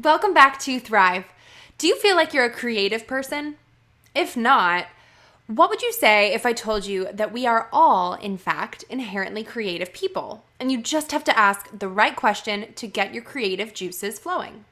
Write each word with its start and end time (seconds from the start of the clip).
Welcome 0.00 0.32
back 0.32 0.60
to 0.60 0.78
Thrive. 0.78 1.24
Do 1.76 1.88
you 1.88 1.96
feel 1.96 2.14
like 2.14 2.32
you're 2.32 2.44
a 2.44 2.50
creative 2.50 3.08
person? 3.08 3.56
If 4.14 4.36
not, 4.36 4.86
what 5.48 5.70
would 5.70 5.82
you 5.82 5.92
say 5.92 6.32
if 6.32 6.46
I 6.46 6.52
told 6.52 6.86
you 6.86 7.08
that 7.12 7.32
we 7.32 7.46
are 7.46 7.68
all, 7.72 8.14
in 8.14 8.38
fact, 8.38 8.84
inherently 8.88 9.42
creative 9.42 9.92
people, 9.92 10.44
and 10.60 10.70
you 10.70 10.80
just 10.80 11.10
have 11.10 11.24
to 11.24 11.36
ask 11.36 11.76
the 11.76 11.88
right 11.88 12.14
question 12.14 12.72
to 12.74 12.86
get 12.86 13.12
your 13.12 13.24
creative 13.24 13.74
juices 13.74 14.20
flowing? 14.20 14.66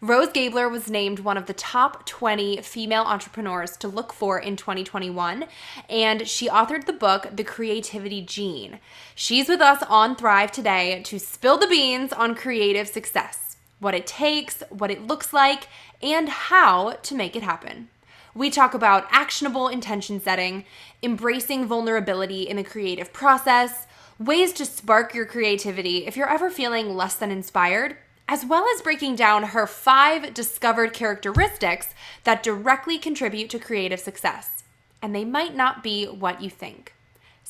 Rose 0.00 0.32
Gabler 0.32 0.68
was 0.68 0.90
named 0.90 1.20
one 1.20 1.36
of 1.36 1.46
the 1.46 1.54
top 1.54 2.04
20 2.04 2.60
female 2.62 3.04
entrepreneurs 3.04 3.76
to 3.76 3.86
look 3.86 4.12
for 4.12 4.36
in 4.36 4.56
2021, 4.56 5.44
and 5.88 6.26
she 6.26 6.48
authored 6.48 6.86
the 6.86 6.92
book, 6.92 7.28
The 7.32 7.44
Creativity 7.44 8.20
Gene. 8.20 8.80
She's 9.14 9.48
with 9.48 9.60
us 9.60 9.84
on 9.88 10.16
Thrive 10.16 10.50
today 10.50 11.02
to 11.04 11.20
spill 11.20 11.56
the 11.56 11.68
beans 11.68 12.12
on 12.12 12.34
creative 12.34 12.88
success 12.88 13.45
what 13.78 13.94
it 13.94 14.06
takes, 14.06 14.62
what 14.70 14.90
it 14.90 15.06
looks 15.06 15.32
like, 15.32 15.68
and 16.02 16.28
how 16.28 16.92
to 17.02 17.14
make 17.14 17.36
it 17.36 17.42
happen. 17.42 17.88
We 18.34 18.50
talk 18.50 18.74
about 18.74 19.06
actionable 19.10 19.68
intention 19.68 20.20
setting, 20.20 20.64
embracing 21.02 21.66
vulnerability 21.66 22.42
in 22.42 22.56
the 22.56 22.64
creative 22.64 23.12
process, 23.12 23.86
ways 24.18 24.52
to 24.54 24.66
spark 24.66 25.14
your 25.14 25.26
creativity 25.26 26.06
if 26.06 26.16
you're 26.16 26.28
ever 26.28 26.50
feeling 26.50 26.96
less 26.96 27.14
than 27.14 27.30
inspired, 27.30 27.96
as 28.28 28.44
well 28.44 28.66
as 28.74 28.82
breaking 28.82 29.14
down 29.16 29.42
her 29.42 29.66
five 29.66 30.34
discovered 30.34 30.92
characteristics 30.92 31.94
that 32.24 32.42
directly 32.42 32.98
contribute 32.98 33.48
to 33.50 33.58
creative 33.58 34.00
success. 34.00 34.64
And 35.00 35.14
they 35.14 35.24
might 35.24 35.54
not 35.54 35.82
be 35.82 36.06
what 36.06 36.42
you 36.42 36.50
think. 36.50 36.95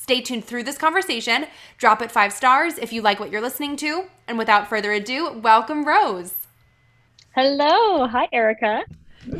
Stay 0.06 0.20
tuned 0.20 0.44
through 0.44 0.62
this 0.62 0.78
conversation. 0.78 1.46
Drop 1.78 2.00
it 2.00 2.12
five 2.12 2.32
stars 2.32 2.78
if 2.78 2.92
you 2.92 3.02
like 3.02 3.18
what 3.18 3.32
you're 3.32 3.40
listening 3.40 3.76
to. 3.78 4.04
And 4.28 4.38
without 4.38 4.68
further 4.68 4.92
ado, 4.92 5.36
welcome 5.40 5.84
Rose. 5.84 6.32
Hello. 7.34 8.06
Hi, 8.06 8.28
Erica. 8.32 8.84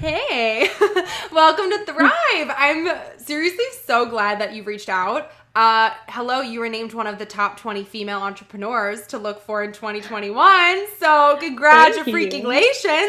Hey, 0.00 0.69
welcome 1.33 1.70
to 1.70 1.84
Thrive. 1.84 2.53
I'm 2.58 2.89
seriously 3.17 3.64
so 3.84 4.06
glad 4.06 4.41
that 4.41 4.55
you 4.55 4.64
reached 4.64 4.89
out. 4.89 5.31
Uh, 5.55 5.91
hello, 6.08 6.41
you 6.41 6.58
were 6.58 6.69
named 6.69 6.95
one 6.95 7.06
of 7.06 7.20
the 7.20 7.27
top 7.27 7.61
20 7.61 7.84
female 7.84 8.19
entrepreneurs 8.19 9.06
to 9.06 9.19
look 9.19 9.41
for 9.42 9.62
in 9.62 9.70
2021. 9.70 10.98
So, 10.98 11.36
congrats, 11.39 11.97
freaking 11.98 12.42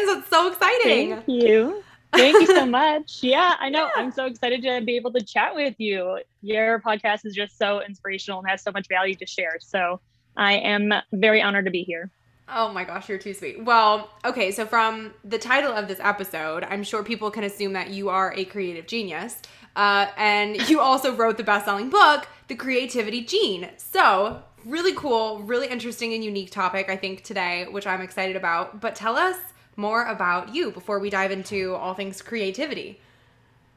That's 0.06 0.30
so 0.30 0.46
exciting. 0.46 1.10
Thank 1.10 1.24
you. 1.26 1.82
Thank 2.12 2.40
you 2.40 2.46
so 2.46 2.66
much. 2.66 3.18
Yeah, 3.22 3.54
I 3.58 3.68
know. 3.68 3.84
Yeah. 3.84 4.02
I'm 4.02 4.12
so 4.12 4.26
excited 4.26 4.62
to 4.62 4.80
be 4.84 4.96
able 4.96 5.12
to 5.12 5.20
chat 5.20 5.54
with 5.54 5.74
you. 5.78 6.20
Your 6.40 6.80
podcast 6.80 7.26
is 7.26 7.34
just 7.34 7.58
so 7.58 7.82
inspirational 7.82 8.40
and 8.40 8.48
has 8.48 8.62
so 8.62 8.70
much 8.72 8.86
value 8.88 9.14
to 9.16 9.26
share. 9.26 9.58
So 9.60 10.00
I 10.36 10.54
am 10.54 10.92
very 11.12 11.42
honored 11.42 11.66
to 11.66 11.70
be 11.70 11.82
here. 11.82 12.10
Oh 12.48 12.72
my 12.72 12.84
gosh, 12.84 13.08
you're 13.08 13.18
too 13.18 13.34
sweet. 13.34 13.62
Well, 13.62 14.08
okay, 14.24 14.50
so 14.52 14.64
from 14.64 15.12
the 15.22 15.38
title 15.38 15.72
of 15.72 15.86
this 15.86 16.00
episode, 16.00 16.64
I'm 16.64 16.82
sure 16.82 17.02
people 17.02 17.30
can 17.30 17.44
assume 17.44 17.74
that 17.74 17.90
you 17.90 18.08
are 18.08 18.32
a 18.34 18.44
creative 18.46 18.86
genius. 18.86 19.42
Uh, 19.76 20.06
and 20.16 20.68
you 20.68 20.80
also 20.80 21.14
wrote 21.14 21.36
the 21.36 21.44
best 21.44 21.66
selling 21.66 21.90
book, 21.90 22.26
The 22.48 22.54
Creativity 22.54 23.22
Gene. 23.22 23.68
So, 23.76 24.42
really 24.64 24.94
cool, 24.94 25.40
really 25.40 25.68
interesting 25.68 26.14
and 26.14 26.24
unique 26.24 26.50
topic, 26.50 26.88
I 26.88 26.96
think, 26.96 27.22
today, 27.22 27.66
which 27.70 27.86
I'm 27.86 28.00
excited 28.00 28.36
about. 28.36 28.80
But 28.80 28.94
tell 28.94 29.16
us 29.16 29.36
more 29.78 30.04
about 30.04 30.54
you 30.54 30.70
before 30.70 30.98
we 30.98 31.08
dive 31.08 31.30
into 31.30 31.74
all 31.74 31.94
things 31.94 32.20
creativity. 32.20 33.00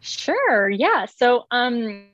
Sure. 0.01 0.69
Yeah. 0.69 1.05
So, 1.05 1.45
um, 1.51 2.05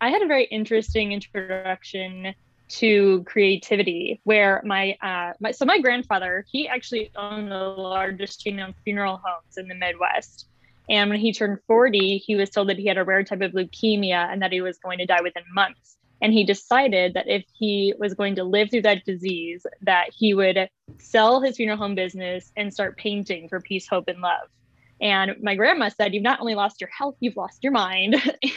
I 0.00 0.10
had 0.10 0.20
a 0.20 0.26
very 0.26 0.44
interesting 0.44 1.12
introduction 1.12 2.34
to 2.68 3.22
creativity 3.24 4.20
where 4.24 4.60
my 4.64 4.96
uh 5.00 5.32
my 5.38 5.52
so 5.52 5.64
my 5.64 5.78
grandfather 5.78 6.44
he 6.50 6.66
actually 6.66 7.10
owned 7.14 7.50
the 7.50 7.56
largest 7.56 8.40
chain 8.40 8.58
of 8.58 8.74
funeral 8.82 9.20
homes 9.24 9.56
in 9.56 9.68
the 9.68 9.74
midwest 9.74 10.48
and 10.90 11.08
when 11.08 11.20
he 11.20 11.32
turned 11.32 11.58
40 11.68 12.18
he 12.18 12.34
was 12.34 12.50
told 12.50 12.68
that 12.68 12.76
he 12.76 12.86
had 12.86 12.98
a 12.98 13.04
rare 13.04 13.22
type 13.22 13.40
of 13.40 13.52
leukemia 13.52 14.32
and 14.32 14.42
that 14.42 14.50
he 14.50 14.60
was 14.60 14.78
going 14.78 14.98
to 14.98 15.06
die 15.06 15.22
within 15.22 15.44
months 15.54 15.96
and 16.22 16.32
he 16.32 16.44
decided 16.44 17.14
that 17.14 17.28
if 17.28 17.44
he 17.52 17.94
was 17.98 18.14
going 18.14 18.36
to 18.36 18.44
live 18.44 18.70
through 18.70 18.82
that 18.82 19.04
disease 19.04 19.66
that 19.82 20.06
he 20.16 20.34
would 20.34 20.68
sell 20.98 21.40
his 21.40 21.56
funeral 21.56 21.78
home 21.78 21.94
business 21.94 22.52
and 22.56 22.72
start 22.72 22.96
painting 22.96 23.48
for 23.48 23.60
peace 23.60 23.86
hope 23.86 24.08
and 24.08 24.20
love. 24.20 24.48
And 25.00 25.36
my 25.42 25.54
grandma 25.56 25.90
said 25.90 26.14
you've 26.14 26.22
not 26.22 26.40
only 26.40 26.54
lost 26.54 26.80
your 26.80 26.90
health 26.90 27.16
you've 27.20 27.36
lost 27.36 27.62
your 27.62 27.72
mind. 27.72 28.16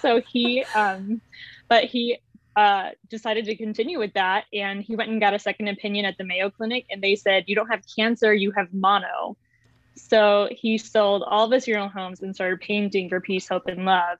So 0.00 0.20
he 0.20 0.64
um 0.74 1.20
but 1.68 1.84
he 1.84 2.18
uh, 2.56 2.90
decided 3.08 3.46
to 3.46 3.56
continue 3.56 3.98
with 3.98 4.12
that. 4.14 4.44
And 4.52 4.82
he 4.82 4.96
went 4.96 5.10
and 5.10 5.20
got 5.20 5.32
a 5.32 5.38
second 5.38 5.68
opinion 5.68 6.04
at 6.04 6.18
the 6.18 6.24
mayo 6.24 6.50
clinic 6.50 6.86
and 6.90 7.02
they 7.02 7.14
said 7.14 7.44
you 7.46 7.54
don't 7.54 7.68
have 7.68 7.82
cancer 7.96 8.34
you 8.34 8.50
have 8.52 8.72
mono. 8.72 9.36
So 9.96 10.48
he 10.50 10.78
sold 10.78 11.22
all 11.26 11.46
of 11.46 11.52
his 11.52 11.64
funeral 11.64 11.88
homes 11.88 12.22
and 12.22 12.34
started 12.34 12.60
painting 12.60 13.08
for 13.08 13.20
peace 13.20 13.48
hope 13.48 13.66
and 13.66 13.84
love 13.84 14.18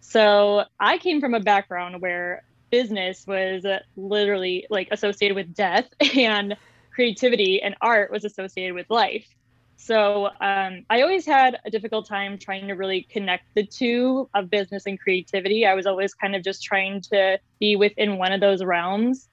so 0.00 0.64
I 0.78 0.98
came 0.98 1.20
from 1.20 1.34
a 1.34 1.40
background 1.40 2.00
where 2.00 2.42
business 2.70 3.26
was 3.26 3.64
literally 3.96 4.66
like 4.70 4.88
associated 4.90 5.34
with 5.34 5.54
death 5.54 5.88
and 6.16 6.56
creativity 6.94 7.62
and 7.62 7.74
art 7.80 8.10
was 8.10 8.24
associated 8.24 8.74
with 8.74 8.90
life. 8.90 9.26
So 9.76 10.26
um, 10.40 10.84
I 10.90 11.02
always 11.02 11.24
had 11.24 11.58
a 11.64 11.70
difficult 11.70 12.08
time 12.08 12.36
trying 12.36 12.66
to 12.66 12.74
really 12.74 13.06
connect 13.10 13.44
the 13.54 13.64
two 13.64 14.28
of 14.34 14.50
business 14.50 14.86
and 14.86 14.98
creativity. 14.98 15.64
I 15.64 15.74
was 15.74 15.86
always 15.86 16.14
kind 16.14 16.34
of 16.34 16.42
just 16.42 16.64
trying 16.64 17.00
to 17.12 17.38
be 17.60 17.76
within 17.76 18.18
one 18.18 18.32
of 18.32 18.40
those 18.40 18.64
realms. 18.64 19.28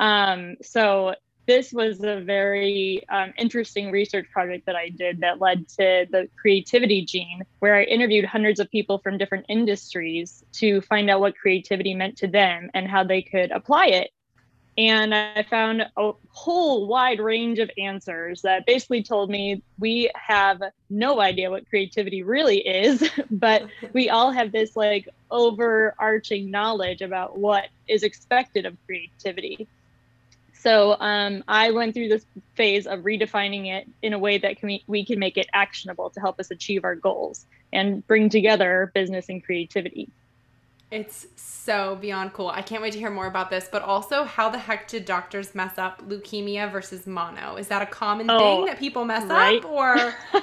Um, 0.00 0.56
so 0.62 1.14
this 1.46 1.72
was 1.72 2.02
a 2.02 2.20
very 2.20 3.02
um, 3.08 3.32
interesting 3.38 3.90
research 3.90 4.26
project 4.32 4.66
that 4.66 4.76
I 4.76 4.88
did 4.90 5.20
that 5.20 5.40
led 5.40 5.68
to 5.70 6.06
the 6.10 6.28
creativity 6.40 7.04
gene, 7.04 7.42
where 7.58 7.74
I 7.74 7.84
interviewed 7.84 8.24
hundreds 8.24 8.60
of 8.60 8.70
people 8.70 8.98
from 8.98 9.18
different 9.18 9.46
industries 9.48 10.44
to 10.54 10.80
find 10.82 11.10
out 11.10 11.20
what 11.20 11.36
creativity 11.36 11.94
meant 11.94 12.18
to 12.18 12.28
them 12.28 12.70
and 12.74 12.86
how 12.86 13.04
they 13.04 13.22
could 13.22 13.50
apply 13.50 13.86
it. 13.86 14.10
And 14.78 15.14
I 15.14 15.44
found 15.50 15.82
a 15.96 16.12
whole 16.30 16.86
wide 16.86 17.20
range 17.20 17.58
of 17.58 17.70
answers 17.76 18.42
that 18.42 18.64
basically 18.66 19.02
told 19.02 19.28
me 19.28 19.62
we 19.78 20.10
have 20.14 20.62
no 20.88 21.20
idea 21.20 21.50
what 21.50 21.68
creativity 21.68 22.22
really 22.22 22.66
is, 22.66 23.06
but 23.30 23.66
we 23.92 24.08
all 24.08 24.30
have 24.30 24.52
this 24.52 24.76
like 24.76 25.08
overarching 25.30 26.50
knowledge 26.50 27.02
about 27.02 27.36
what 27.36 27.66
is 27.88 28.02
expected 28.02 28.64
of 28.64 28.76
creativity. 28.86 29.68
So 30.62 30.96
um, 31.00 31.42
I 31.48 31.70
went 31.70 31.94
through 31.94 32.08
this 32.08 32.26
phase 32.54 32.86
of 32.86 33.00
redefining 33.00 33.66
it 33.66 33.88
in 34.02 34.12
a 34.12 34.18
way 34.18 34.36
that 34.36 34.58
can 34.58 34.66
we, 34.66 34.84
we 34.86 35.06
can 35.06 35.18
make 35.18 35.38
it 35.38 35.48
actionable 35.54 36.10
to 36.10 36.20
help 36.20 36.38
us 36.38 36.50
achieve 36.50 36.84
our 36.84 36.94
goals 36.94 37.46
and 37.72 38.06
bring 38.06 38.28
together 38.28 38.90
business 38.94 39.30
and 39.30 39.42
creativity. 39.42 40.10
It's 40.90 41.26
so 41.36 41.96
beyond 41.96 42.34
cool. 42.34 42.48
I 42.48 42.60
can't 42.60 42.82
wait 42.82 42.92
to 42.92 42.98
hear 42.98 43.10
more 43.10 43.26
about 43.26 43.48
this, 43.48 43.68
but 43.72 43.80
also 43.80 44.24
how 44.24 44.50
the 44.50 44.58
heck 44.58 44.86
did 44.88 45.06
doctors 45.06 45.54
mess 45.54 45.78
up 45.78 46.06
leukemia 46.06 46.70
versus 46.70 47.06
mono? 47.06 47.56
Is 47.56 47.68
that 47.68 47.80
a 47.80 47.86
common 47.86 48.28
oh, 48.28 48.38
thing 48.38 48.66
that 48.66 48.78
people 48.78 49.06
mess 49.06 49.24
right? 49.24 49.64
up 49.64 49.70
or 49.70 50.14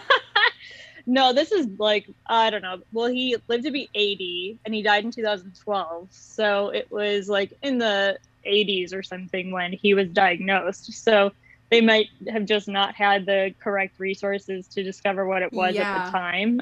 No, 1.09 1.31
this 1.31 1.53
is 1.53 1.67
like 1.77 2.09
I 2.25 2.49
don't 2.49 2.61
know. 2.61 2.79
Well, 2.91 3.07
he 3.07 3.37
lived 3.47 3.65
to 3.65 3.71
be 3.71 3.89
80 3.93 4.59
and 4.65 4.73
he 4.73 4.81
died 4.81 5.05
in 5.05 5.11
2012. 5.11 6.07
So 6.11 6.69
it 6.69 6.91
was 6.91 7.29
like 7.29 7.53
in 7.61 7.77
the 7.77 8.17
80s 8.47 8.93
or 8.93 9.03
something 9.03 9.51
when 9.51 9.73
he 9.73 9.93
was 9.93 10.09
diagnosed. 10.09 10.93
So 10.93 11.31
they 11.69 11.81
might 11.81 12.07
have 12.29 12.45
just 12.45 12.67
not 12.67 12.95
had 12.95 13.25
the 13.25 13.53
correct 13.59 13.99
resources 13.99 14.67
to 14.69 14.83
discover 14.83 15.25
what 15.25 15.41
it 15.41 15.51
was 15.51 15.75
yeah. 15.75 15.81
at 15.83 16.05
the 16.05 16.11
time. 16.11 16.61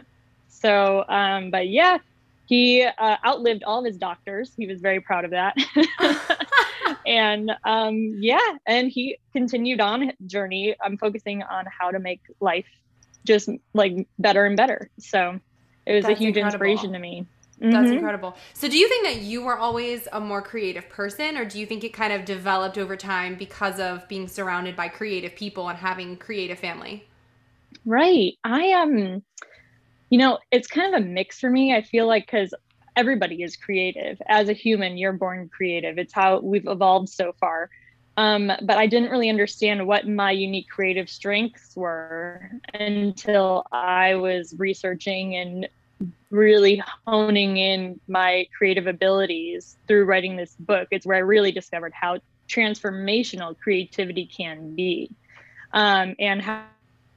So, 0.49 1.05
um, 1.07 1.51
but 1.51 1.67
yeah, 1.67 1.99
he 2.47 2.83
uh, 2.83 3.17
outlived 3.23 3.63
all 3.63 3.79
of 3.79 3.85
his 3.85 3.97
doctors. 3.97 4.51
He 4.55 4.67
was 4.67 4.81
very 4.81 4.99
proud 5.01 5.25
of 5.25 5.31
that. 5.31 5.55
and 7.05 7.51
um, 7.63 8.15
yeah, 8.19 8.57
and 8.65 8.89
he 8.89 9.17
continued 9.33 9.81
on 9.81 10.13
journey. 10.25 10.75
I'm 10.81 10.97
focusing 10.97 11.43
on 11.43 11.65
how 11.65 11.91
to 11.91 11.99
make 11.99 12.21
life 12.39 12.67
just 13.25 13.49
like 13.73 14.07
better 14.19 14.45
and 14.45 14.55
better. 14.55 14.89
So 14.99 15.39
it 15.85 15.93
was 15.93 16.05
That's 16.05 16.15
a 16.15 16.17
huge 16.17 16.37
incredible. 16.37 16.65
inspiration 16.65 16.93
to 16.93 16.99
me. 16.99 17.25
That's 17.71 17.85
mm-hmm. 17.85 17.93
incredible. 17.93 18.35
So, 18.53 18.67
do 18.67 18.77
you 18.77 18.87
think 18.87 19.05
that 19.05 19.21
you 19.21 19.43
were 19.43 19.57
always 19.57 20.07
a 20.11 20.19
more 20.19 20.41
creative 20.41 20.89
person, 20.89 21.37
or 21.37 21.45
do 21.45 21.59
you 21.59 21.65
think 21.65 21.83
it 21.83 21.93
kind 21.93 22.13
of 22.13 22.25
developed 22.25 22.77
over 22.77 22.95
time 22.95 23.35
because 23.35 23.79
of 23.79 24.07
being 24.07 24.27
surrounded 24.27 24.75
by 24.75 24.87
creative 24.87 25.35
people 25.35 25.69
and 25.69 25.77
having 25.77 26.17
creative 26.17 26.59
family? 26.59 27.07
Right. 27.85 28.33
I 28.43 28.63
am, 28.63 28.97
um, 28.97 29.23
you 30.09 30.17
know, 30.17 30.39
it's 30.51 30.67
kind 30.67 30.93
of 30.93 31.01
a 31.01 31.05
mix 31.05 31.39
for 31.39 31.49
me. 31.49 31.73
I 31.75 31.81
feel 31.81 32.07
like 32.07 32.25
because 32.25 32.53
everybody 32.95 33.43
is 33.43 33.55
creative. 33.55 34.21
As 34.27 34.49
a 34.49 34.53
human, 34.53 34.97
you're 34.97 35.13
born 35.13 35.49
creative. 35.49 35.97
It's 35.97 36.13
how 36.13 36.39
we've 36.39 36.67
evolved 36.67 37.09
so 37.09 37.33
far. 37.39 37.69
Um, 38.17 38.47
but 38.47 38.77
I 38.77 38.87
didn't 38.87 39.09
really 39.09 39.29
understand 39.29 39.85
what 39.85 40.07
my 40.07 40.31
unique 40.31 40.69
creative 40.69 41.09
strengths 41.09 41.75
were 41.75 42.49
until 42.73 43.65
I 43.71 44.15
was 44.15 44.55
researching 44.57 45.35
and 45.35 45.67
really 46.29 46.83
honing 47.07 47.57
in 47.57 47.99
my 48.07 48.47
creative 48.57 48.87
abilities 48.87 49.77
through 49.87 50.05
writing 50.05 50.35
this 50.35 50.55
book. 50.59 50.87
It's 50.91 51.05
where 51.05 51.17
I 51.17 51.21
really 51.21 51.51
discovered 51.51 51.93
how 51.93 52.19
transformational 52.49 53.57
creativity 53.57 54.25
can 54.25 54.75
be 54.75 55.09
um, 55.73 56.15
and 56.19 56.41
how, 56.41 56.65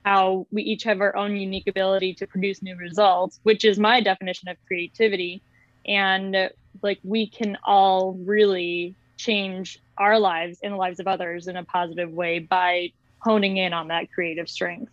how 0.04 0.46
we 0.50 0.62
each 0.62 0.84
have 0.84 1.00
our 1.00 1.16
own 1.16 1.36
unique 1.36 1.66
ability 1.66 2.14
to 2.14 2.26
produce 2.26 2.62
new 2.62 2.76
results, 2.76 3.40
which 3.42 3.64
is 3.64 3.78
my 3.78 4.00
definition 4.00 4.48
of 4.48 4.56
creativity. 4.66 5.42
And 5.86 6.50
like 6.82 7.00
we 7.02 7.28
can 7.28 7.58
all 7.64 8.12
really 8.12 8.94
change 9.16 9.78
our 9.96 10.18
lives 10.18 10.60
and 10.62 10.74
the 10.74 10.76
lives 10.76 11.00
of 11.00 11.08
others 11.08 11.48
in 11.48 11.56
a 11.56 11.64
positive 11.64 12.10
way 12.10 12.38
by 12.38 12.92
honing 13.20 13.56
in 13.56 13.72
on 13.72 13.88
that 13.88 14.10
creative 14.12 14.48
strength. 14.48 14.92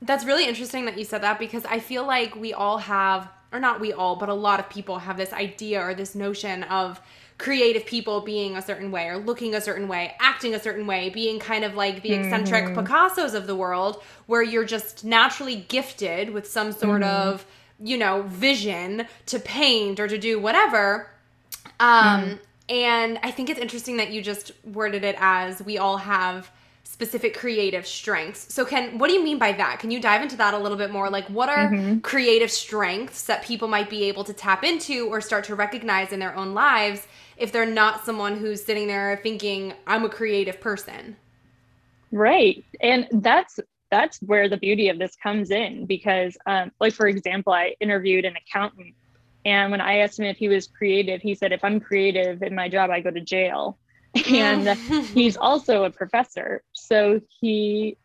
That's 0.00 0.24
really 0.24 0.46
interesting 0.46 0.84
that 0.84 0.96
you 0.96 1.04
said 1.04 1.22
that 1.22 1.38
because 1.38 1.64
I 1.64 1.80
feel 1.80 2.06
like 2.06 2.36
we 2.36 2.52
all 2.52 2.78
have, 2.78 3.28
or 3.52 3.58
not 3.58 3.80
we 3.80 3.92
all, 3.92 4.16
but 4.16 4.28
a 4.28 4.34
lot 4.34 4.60
of 4.60 4.68
people 4.70 4.98
have 5.00 5.16
this 5.16 5.32
idea 5.32 5.80
or 5.80 5.94
this 5.94 6.14
notion 6.14 6.62
of 6.64 7.00
creative 7.38 7.86
people 7.86 8.20
being 8.20 8.56
a 8.56 8.62
certain 8.62 8.90
way 8.90 9.06
or 9.06 9.16
looking 9.16 9.54
a 9.54 9.60
certain 9.60 9.86
way, 9.88 10.14
acting 10.20 10.54
a 10.54 10.60
certain 10.60 10.86
way, 10.86 11.08
being 11.08 11.38
kind 11.38 11.64
of 11.64 11.74
like 11.74 12.02
the 12.02 12.12
eccentric 12.12 12.64
mm-hmm. 12.64 12.80
Picassos 12.80 13.34
of 13.34 13.46
the 13.46 13.54
world, 13.54 14.02
where 14.26 14.42
you're 14.42 14.64
just 14.64 15.04
naturally 15.04 15.56
gifted 15.68 16.30
with 16.30 16.48
some 16.48 16.72
sort 16.72 17.02
mm-hmm. 17.02 17.28
of, 17.28 17.46
you 17.80 17.96
know, 17.96 18.22
vision 18.22 19.06
to 19.26 19.38
paint 19.38 20.00
or 20.00 20.08
to 20.08 20.18
do 20.18 20.40
whatever. 20.40 21.08
Um, 21.78 22.24
mm. 22.24 22.38
And 22.68 23.18
I 23.22 23.30
think 23.30 23.48
it's 23.48 23.60
interesting 23.60 23.96
that 23.96 24.10
you 24.10 24.20
just 24.20 24.50
worded 24.64 25.04
it 25.04 25.16
as 25.18 25.62
we 25.62 25.78
all 25.78 25.96
have 25.96 26.50
specific 26.90 27.36
creative 27.36 27.86
strengths. 27.86 28.52
So 28.52 28.64
can 28.64 28.98
what 28.98 29.08
do 29.08 29.12
you 29.12 29.22
mean 29.22 29.38
by 29.38 29.52
that? 29.52 29.78
Can 29.78 29.90
you 29.90 30.00
dive 30.00 30.22
into 30.22 30.36
that 30.36 30.54
a 30.54 30.58
little 30.58 30.78
bit 30.78 30.90
more? 30.90 31.10
Like 31.10 31.28
what 31.28 31.50
are 31.50 31.70
mm-hmm. 31.70 31.98
creative 31.98 32.50
strengths 32.50 33.24
that 33.24 33.44
people 33.44 33.68
might 33.68 33.90
be 33.90 34.04
able 34.04 34.24
to 34.24 34.32
tap 34.32 34.64
into 34.64 35.06
or 35.06 35.20
start 35.20 35.44
to 35.44 35.54
recognize 35.54 36.12
in 36.12 36.18
their 36.18 36.34
own 36.34 36.54
lives 36.54 37.06
if 37.36 37.52
they're 37.52 37.66
not 37.66 38.06
someone 38.06 38.36
who's 38.36 38.64
sitting 38.64 38.86
there 38.88 39.20
thinking 39.22 39.74
I'm 39.86 40.04
a 40.04 40.08
creative 40.08 40.60
person? 40.60 41.16
Right. 42.10 42.64
And 42.80 43.06
that's 43.12 43.60
that's 43.90 44.18
where 44.22 44.48
the 44.48 44.56
beauty 44.56 44.88
of 44.88 44.98
this 44.98 45.14
comes 45.22 45.50
in 45.50 45.84
because 45.84 46.38
um, 46.46 46.72
like 46.80 46.94
for 46.94 47.06
example, 47.06 47.52
I 47.52 47.76
interviewed 47.80 48.24
an 48.24 48.34
accountant 48.34 48.94
and 49.44 49.70
when 49.70 49.82
I 49.82 49.98
asked 49.98 50.18
him 50.18 50.24
if 50.24 50.38
he 50.38 50.48
was 50.48 50.66
creative, 50.66 51.20
he 51.20 51.34
said 51.34 51.52
if 51.52 51.62
I'm 51.62 51.80
creative 51.80 52.42
in 52.42 52.54
my 52.54 52.68
job 52.68 52.90
I 52.90 53.00
go 53.00 53.10
to 53.10 53.20
jail 53.20 53.78
and 54.28 54.78
he's 55.14 55.36
also 55.36 55.84
a 55.84 55.90
professor. 55.90 56.62
So 56.72 57.20
he, 57.40 57.96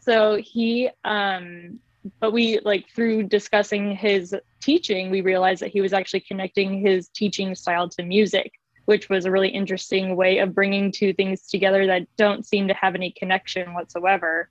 so 0.00 0.36
he 0.36 0.90
um 1.04 1.78
but 2.20 2.32
we 2.32 2.58
like 2.60 2.88
through 2.88 3.24
discussing 3.24 3.94
his 3.94 4.34
teaching 4.62 5.10
we 5.10 5.20
realized 5.20 5.60
that 5.60 5.70
he 5.70 5.82
was 5.82 5.92
actually 5.92 6.20
connecting 6.20 6.80
his 6.80 7.08
teaching 7.08 7.54
style 7.54 7.86
to 7.86 8.02
music 8.02 8.52
which 8.86 9.10
was 9.10 9.26
a 9.26 9.30
really 9.30 9.50
interesting 9.50 10.16
way 10.16 10.38
of 10.38 10.54
bringing 10.54 10.90
two 10.90 11.12
things 11.12 11.46
together 11.46 11.86
that 11.86 12.06
don't 12.16 12.46
seem 12.46 12.66
to 12.66 12.72
have 12.72 12.94
any 12.94 13.10
connection 13.10 13.74
whatsoever 13.74 14.48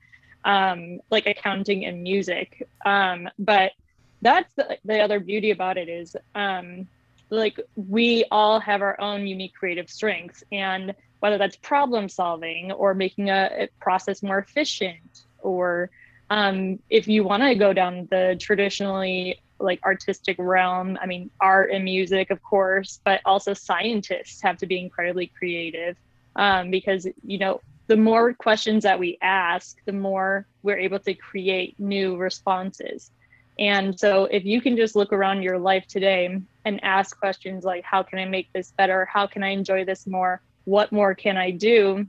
um, 0.48 1.00
like 1.12 1.28
accounting 1.28 1.86
and 1.86 2.02
music. 2.02 2.68
Um, 2.86 3.30
but 3.38 3.74
that's 4.22 4.52
the, 4.56 4.78
the 4.86 5.00
other 5.00 5.20
beauty 5.20 5.52
about 5.52 5.78
it 5.78 5.90
is 5.90 6.16
um, 6.34 6.88
like 7.30 7.60
we 7.76 8.26
all 8.32 8.60
have 8.60 8.82
our 8.82 9.00
own 9.00 9.28
unique 9.28 9.54
creative 9.54 9.90
strengths 9.90 10.44
and 10.52 10.94
whether 11.20 11.38
that's 11.38 11.56
problem 11.58 12.08
solving 12.08 12.72
or 12.72 12.94
making 12.94 13.30
a, 13.30 13.50
a 13.64 13.70
process 13.80 14.24
more 14.24 14.40
efficient 14.40 15.26
or 15.40 15.90
um, 16.30 16.80
if 16.90 17.08
you 17.08 17.24
want 17.24 17.44
to 17.44 17.56
go 17.56 17.74
down 17.74 18.08
the 18.12 18.38
traditionally 18.40 19.40
like 19.60 19.80
artistic 19.84 20.36
realm 20.40 20.98
i 21.02 21.06
mean 21.08 21.32
art 21.42 21.72
and 21.72 21.84
music 21.84 22.30
of 22.30 22.42
course 22.44 23.00
but 23.04 23.22
also 23.26 23.54
scientists 23.54 24.42
have 24.42 24.58
to 24.58 24.68
be 24.68 24.80
incredibly 24.80 25.28
creative 25.28 25.98
um, 26.36 26.70
because 26.70 27.08
you 27.26 27.40
know 27.40 27.60
the 27.88 27.98
more 27.98 28.34
questions 28.34 28.84
that 28.84 29.00
we 29.00 29.18
ask 29.22 29.78
the 29.86 29.94
more 29.94 30.46
we're 30.62 30.78
able 30.78 31.00
to 31.00 31.14
create 31.16 31.80
new 31.80 32.18
responses 32.18 33.10
and 33.60 34.00
so 34.00 34.26
if 34.26 34.46
you 34.46 34.62
can 34.62 34.76
just 34.78 34.96
look 34.96 35.12
around 35.12 35.42
your 35.42 35.58
life 35.58 35.88
today 35.88 36.40
and 36.66 36.84
ask 36.84 37.18
questions 37.18 37.64
like, 37.64 37.84
how 37.84 38.04
can 38.04 38.20
I 38.20 38.26
make 38.26 38.52
this 38.54 38.72
better? 38.72 39.06
How 39.06 39.26
can 39.26 39.44
I 39.44 39.50
enjoy 39.50 39.86
this 39.86 40.06
more? 40.06 40.42
What 40.66 40.92
more 40.92 41.16
can 41.16 41.38
I 41.38 41.52
do? 41.52 42.06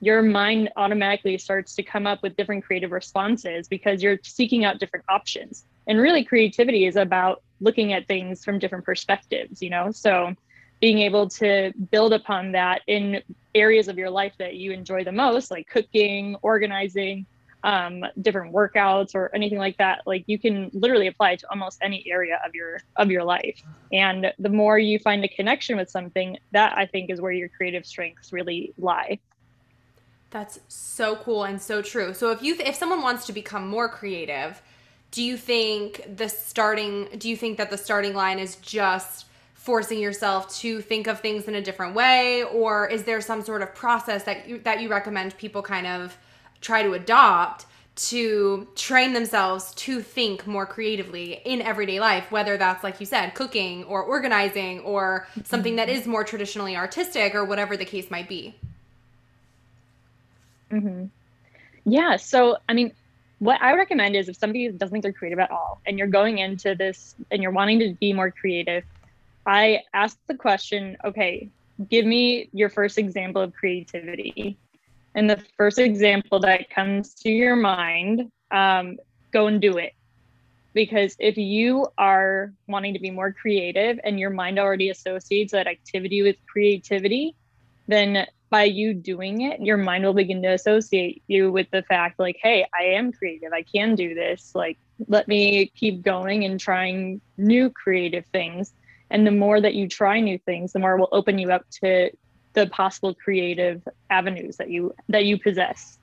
Your 0.00 0.22
mind 0.22 0.70
automatically 0.76 1.38
starts 1.38 1.74
to 1.76 1.82
come 1.82 2.06
up 2.06 2.22
with 2.22 2.36
different 2.36 2.64
creative 2.64 2.92
responses 2.92 3.66
because 3.66 4.02
you're 4.02 4.18
seeking 4.22 4.64
out 4.64 4.78
different 4.78 5.04
options. 5.08 5.64
And 5.86 5.98
really, 5.98 6.22
creativity 6.22 6.86
is 6.86 6.96
about 6.96 7.42
looking 7.60 7.92
at 7.92 8.06
things 8.06 8.44
from 8.44 8.58
different 8.58 8.84
perspectives, 8.84 9.62
you 9.62 9.70
know? 9.70 9.90
So 9.90 10.34
being 10.80 10.98
able 10.98 11.28
to 11.30 11.72
build 11.90 12.12
upon 12.12 12.52
that 12.52 12.82
in 12.86 13.22
areas 13.54 13.88
of 13.88 13.96
your 13.96 14.10
life 14.10 14.34
that 14.38 14.56
you 14.56 14.72
enjoy 14.72 15.02
the 15.04 15.12
most, 15.12 15.50
like 15.50 15.66
cooking, 15.68 16.36
organizing, 16.42 17.24
um, 17.64 18.04
different 18.20 18.54
workouts 18.54 19.14
or 19.14 19.34
anything 19.34 19.58
like 19.58 19.76
that 19.78 20.02
like 20.06 20.22
you 20.26 20.38
can 20.38 20.70
literally 20.72 21.06
apply 21.06 21.34
to 21.34 21.50
almost 21.50 21.78
any 21.82 22.04
area 22.08 22.38
of 22.46 22.54
your 22.54 22.78
of 22.96 23.10
your 23.10 23.24
life. 23.24 23.60
And 23.92 24.32
the 24.38 24.50
more 24.50 24.78
you 24.78 24.98
find 24.98 25.24
a 25.24 25.28
connection 25.28 25.76
with 25.76 25.90
something 25.90 26.38
that 26.52 26.76
i 26.76 26.86
think 26.86 27.10
is 27.10 27.20
where 27.20 27.32
your 27.32 27.48
creative 27.48 27.84
strengths 27.84 28.32
really 28.32 28.72
lie. 28.78 29.18
That's 30.30 30.60
so 30.68 31.16
cool 31.16 31.44
and 31.44 31.60
so 31.60 31.80
true. 31.80 32.12
So 32.12 32.30
if 32.30 32.42
you 32.42 32.56
if 32.60 32.76
someone 32.76 33.02
wants 33.02 33.26
to 33.26 33.32
become 33.32 33.66
more 33.66 33.88
creative 33.88 34.62
do 35.10 35.22
you 35.22 35.36
think 35.36 36.16
the 36.16 36.28
starting 36.28 37.08
do 37.18 37.28
you 37.28 37.36
think 37.36 37.56
that 37.58 37.70
the 37.70 37.78
starting 37.78 38.14
line 38.14 38.38
is 38.38 38.56
just 38.56 39.26
forcing 39.54 39.98
yourself 39.98 40.54
to 40.56 40.82
think 40.82 41.06
of 41.06 41.20
things 41.20 41.48
in 41.48 41.54
a 41.54 41.62
different 41.62 41.94
way? 41.94 42.42
Or 42.42 42.86
is 42.86 43.04
there 43.04 43.22
some 43.22 43.42
sort 43.42 43.62
of 43.62 43.74
process 43.74 44.24
that 44.24 44.46
you 44.46 44.58
that 44.58 44.82
you 44.82 44.90
recommend 44.90 45.38
people 45.38 45.62
kind 45.62 45.86
of 45.86 46.18
try 46.64 46.82
to 46.82 46.94
adopt 46.94 47.66
to 47.96 48.66
train 48.74 49.12
themselves 49.12 49.72
to 49.74 50.00
think 50.00 50.46
more 50.46 50.66
creatively 50.66 51.40
in 51.44 51.62
everyday 51.62 52.00
life, 52.00 52.32
whether 52.32 52.56
that's, 52.56 52.82
like 52.82 52.98
you 52.98 53.06
said, 53.06 53.34
cooking 53.34 53.84
or 53.84 54.02
organizing 54.02 54.80
or 54.80 55.28
something 55.44 55.76
that 55.76 55.88
is 55.88 56.06
more 56.06 56.24
traditionally 56.24 56.76
artistic 56.76 57.36
or 57.36 57.44
whatever 57.44 57.76
the 57.76 57.84
case 57.84 58.10
might 58.10 58.28
be. 58.28 58.56
Mm-hmm. 60.72 61.04
Yeah. 61.84 62.16
So, 62.16 62.56
I 62.68 62.72
mean, 62.72 62.92
what 63.38 63.62
I 63.62 63.74
recommend 63.74 64.16
is 64.16 64.28
if 64.28 64.36
somebody 64.36 64.68
doesn't 64.70 64.90
think 64.90 65.02
they're 65.02 65.12
creative 65.12 65.38
at 65.38 65.52
all 65.52 65.80
and 65.86 65.96
you're 65.96 66.08
going 66.08 66.38
into 66.38 66.74
this 66.74 67.14
and 67.30 67.42
you're 67.42 67.52
wanting 67.52 67.78
to 67.78 67.92
be 68.00 68.12
more 68.12 68.32
creative, 68.32 68.82
I 69.46 69.82
ask 69.92 70.18
the 70.26 70.34
question 70.34 70.96
okay, 71.04 71.48
give 71.90 72.06
me 72.06 72.48
your 72.52 72.70
first 72.70 72.98
example 72.98 73.42
of 73.42 73.52
creativity 73.52 74.56
and 75.14 75.30
the 75.30 75.42
first 75.56 75.78
example 75.78 76.40
that 76.40 76.70
comes 76.70 77.14
to 77.14 77.30
your 77.30 77.56
mind, 77.56 78.30
um, 78.50 78.96
go 79.32 79.46
and 79.46 79.60
do 79.60 79.78
it. 79.78 79.92
Because 80.72 81.14
if 81.20 81.36
you 81.36 81.86
are 81.98 82.52
wanting 82.66 82.94
to 82.94 82.98
be 83.00 83.10
more 83.10 83.32
creative 83.32 84.00
and 84.02 84.18
your 84.18 84.30
mind 84.30 84.58
already 84.58 84.90
associates 84.90 85.52
that 85.52 85.68
activity 85.68 86.22
with 86.22 86.36
creativity, 86.48 87.36
then 87.86 88.26
by 88.50 88.64
you 88.64 88.92
doing 88.94 89.42
it, 89.42 89.60
your 89.60 89.76
mind 89.76 90.04
will 90.04 90.14
begin 90.14 90.42
to 90.42 90.52
associate 90.52 91.22
you 91.28 91.52
with 91.52 91.68
the 91.72 91.82
fact, 91.82 92.18
like, 92.18 92.36
hey, 92.42 92.66
I 92.78 92.84
am 92.84 93.12
creative. 93.12 93.52
I 93.52 93.62
can 93.62 93.94
do 93.94 94.14
this. 94.14 94.52
Like, 94.54 94.78
let 95.08 95.28
me 95.28 95.72
keep 95.74 96.02
going 96.02 96.44
and 96.44 96.58
trying 96.58 97.20
new 97.36 97.70
creative 97.70 98.26
things. 98.32 98.72
And 99.10 99.26
the 99.26 99.32
more 99.32 99.60
that 99.60 99.74
you 99.74 99.88
try 99.88 100.20
new 100.20 100.38
things, 100.38 100.72
the 100.72 100.78
more 100.78 100.96
will 100.96 101.08
open 101.12 101.38
you 101.38 101.52
up 101.52 101.64
to 101.82 102.10
the 102.54 102.66
possible 102.68 103.14
creative 103.14 103.86
avenues 104.10 104.56
that 104.56 104.70
you 104.70 104.94
that 105.08 105.24
you 105.24 105.38
possess. 105.38 105.98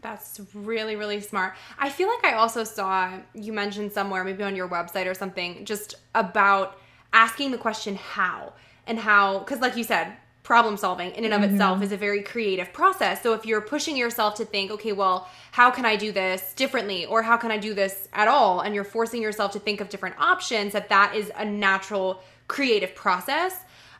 That's 0.00 0.40
really 0.54 0.94
really 0.94 1.20
smart. 1.20 1.54
I 1.78 1.88
feel 1.88 2.08
like 2.08 2.24
i 2.24 2.34
also 2.34 2.64
saw 2.64 3.18
you 3.34 3.52
mentioned 3.52 3.92
somewhere 3.92 4.24
maybe 4.24 4.42
on 4.44 4.54
your 4.54 4.68
website 4.68 5.06
or 5.06 5.14
something 5.14 5.64
just 5.64 5.96
about 6.14 6.78
asking 7.12 7.50
the 7.50 7.58
question 7.58 7.96
how 7.96 8.52
and 8.86 8.98
how 8.98 9.40
because 9.40 9.60
like 9.60 9.76
you 9.76 9.84
said 9.84 10.14
problem 10.42 10.76
solving 10.76 11.12
in 11.12 11.24
and 11.24 11.32
of 11.32 11.40
mm-hmm. 11.40 11.54
itself 11.54 11.82
is 11.82 11.92
a 11.92 11.96
very 11.96 12.20
creative 12.20 12.72
process. 12.72 13.22
So 13.22 13.32
if 13.32 13.46
you're 13.46 13.60
pushing 13.60 13.96
yourself 13.96 14.34
to 14.34 14.44
think 14.44 14.70
okay 14.72 14.92
well 14.92 15.28
how 15.52 15.70
can 15.70 15.86
i 15.86 15.96
do 15.96 16.12
this 16.12 16.52
differently 16.54 17.06
or 17.06 17.22
how 17.22 17.36
can 17.36 17.50
i 17.50 17.56
do 17.56 17.72
this 17.72 18.08
at 18.12 18.28
all? 18.28 18.60
And 18.60 18.74
you're 18.74 18.84
forcing 18.84 19.22
yourself 19.22 19.52
to 19.52 19.60
think 19.60 19.80
of 19.80 19.88
different 19.88 20.16
options 20.18 20.72
that 20.74 20.88
that 20.90 21.14
is 21.14 21.32
a 21.36 21.44
natural 21.44 22.22
creative 22.48 22.94
process 22.94 23.54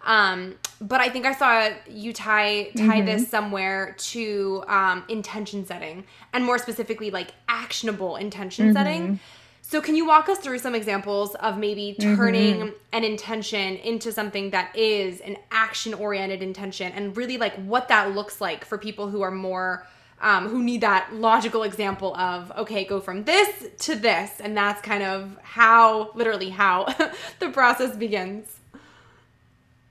Um, 0.05 0.57
but 0.81 1.01
I 1.01 1.09
think 1.09 1.27
I 1.27 1.35
saw 1.35 1.71
you 1.89 2.13
tie 2.13 2.71
tie 2.77 2.99
mm-hmm. 2.99 3.07
this 3.07 3.29
somewhere 3.29 3.95
to 3.99 4.65
um, 4.67 5.05
intention 5.09 5.65
setting, 5.65 6.05
and 6.33 6.45
more 6.45 6.59
specifically, 6.59 7.11
like 7.11 7.33
actionable 7.49 8.17
intention 8.17 8.67
mm-hmm. 8.67 8.77
setting. 8.77 9.21
So, 9.61 9.81
can 9.81 9.95
you 9.95 10.07
walk 10.07 10.29
us 10.29 10.39
through 10.39 10.59
some 10.59 10.75
examples 10.75 11.35
of 11.37 11.57
maybe 11.57 11.97
turning 11.99 12.57
mm-hmm. 12.57 12.75
an 12.93 13.05
intention 13.05 13.77
into 13.77 14.13
something 14.13 14.51
that 14.51 14.77
is 14.77 15.21
an 15.21 15.37
action 15.51 15.95
oriented 15.95 16.43
intention 16.43 16.93
and 16.93 17.17
really 17.17 17.39
like 17.39 17.55
what 17.55 17.89
that 17.89 18.15
looks 18.15 18.41
like 18.41 18.65
for 18.65 18.77
people 18.77 19.09
who 19.09 19.23
are 19.23 19.31
more, 19.31 19.87
um, 20.21 20.49
who 20.49 20.63
need 20.63 20.81
that 20.81 21.15
logical 21.15 21.63
example 21.63 22.15
of, 22.17 22.53
okay, 22.59 22.85
go 22.85 23.01
from 23.01 23.25
this 23.25 23.69
to 23.87 23.95
this. 23.95 24.41
And 24.41 24.55
that's 24.57 24.83
kind 24.83 25.05
of 25.05 25.39
how, 25.43 26.11
literally, 26.15 26.51
how 26.51 26.93
the 27.39 27.49
process 27.49 27.97
begins. 27.97 28.61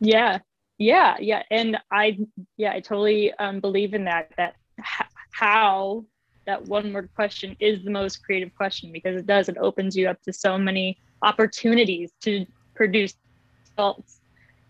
Yeah. 0.02 0.40
Yeah. 0.78 1.16
Yeah. 1.20 1.44
And 1.50 1.78
I, 1.92 2.20
yeah, 2.58 2.74
I 2.74 2.82
totally 2.82 3.32
um, 3.34 3.62
believe 3.62 3.94
in 3.94 4.04
that, 4.06 4.32
that 4.38 4.56
how 5.32 6.04
that 6.46 6.66
one 6.66 6.92
word 6.92 7.10
question 7.16 7.56
is 7.60 7.84
the 7.84 7.92
most 7.92 8.24
creative 8.24 8.54
question 8.56 8.92
because 8.92 9.16
it 9.16 9.26
does 9.26 9.48
it 9.48 9.58
opens 9.58 9.96
you 9.96 10.10
up 10.10 10.22
to 10.24 10.34
so 10.34 10.58
many 10.58 10.98
opportunities 11.22 12.12
to 12.22 12.46
produce 12.76 13.14
results 13.70 14.20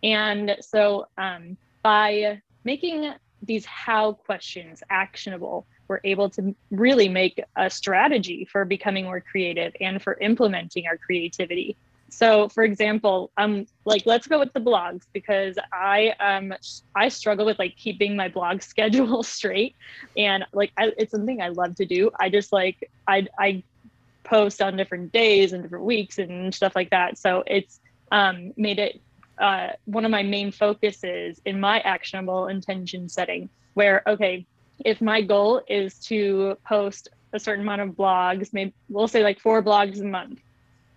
and 0.04 0.56
so 0.60 1.08
um, 1.18 1.58
by 1.82 2.42
making 2.64 3.14
these 3.44 3.66
how 3.66 4.14
questions 4.14 4.84
actionable 4.90 5.66
we're 5.88 6.02
able 6.04 6.30
to 6.30 6.56
really 6.70 7.10
make 7.10 7.42
a 7.58 7.70
strategy 7.70 8.48
for 8.50 8.64
becoming 8.64 9.06
more 9.06 9.22
creative 9.22 9.74
and 9.82 10.02
for 10.02 10.18
implementing 10.22 10.86
our 10.88 10.98
creativity 10.98 11.76
so 12.12 12.50
for 12.50 12.64
example 12.64 13.32
um 13.38 13.66
like 13.86 14.04
let's 14.06 14.28
go 14.28 14.38
with 14.38 14.52
the 14.54 14.60
blogs 14.60 15.04
because 15.14 15.58
i 15.74 16.14
um 16.20 16.54
i 16.96 17.08
struggle 17.08 17.46
with 17.46 17.58
like 17.58 17.76
keeping 17.78 18.16
my 18.16 18.28
blog 18.28 18.62
schedule 18.72 19.24
straight. 19.24 19.76
And 20.18 20.46
like 20.54 20.72
I, 20.78 20.92
it's 20.98 21.12
something 21.12 21.42
i 21.42 21.50
love 21.50 21.76
to 21.76 21.86
do. 21.86 22.12
I 22.20 22.30
just 22.30 22.52
like 22.54 22.78
i 23.08 23.26
i 23.40 23.64
post 24.24 24.62
on 24.62 24.78
different 24.78 25.12
days 25.12 25.52
and 25.52 25.64
different 25.64 25.86
weeks 25.86 26.20
and 26.20 26.54
stuff 26.54 26.74
like 26.76 26.92
that. 26.92 27.18
So 27.18 27.44
it's 27.48 27.80
um 28.12 28.52
made 28.58 28.80
it 28.80 29.02
uh, 29.42 29.70
one 29.86 30.06
of 30.06 30.12
my 30.12 30.22
main 30.22 30.52
focuses 30.52 31.42
in 31.46 31.60
my 31.60 31.80
actionable 31.80 32.48
intention 32.48 33.10
setting 33.10 33.50
where 33.74 34.04
okay 34.08 34.46
if 34.86 35.02
my 35.02 35.22
goal 35.22 35.62
is 35.68 35.98
to 36.00 36.56
post 36.68 37.08
a 37.34 37.40
certain 37.40 37.64
amount 37.64 37.82
of 37.82 37.90
blogs 37.90 38.50
maybe 38.54 38.74
we'll 38.90 39.08
say 39.08 39.24
like 39.24 39.40
four 39.40 39.64
blogs 39.64 40.00
a 40.00 40.04
month 40.04 40.40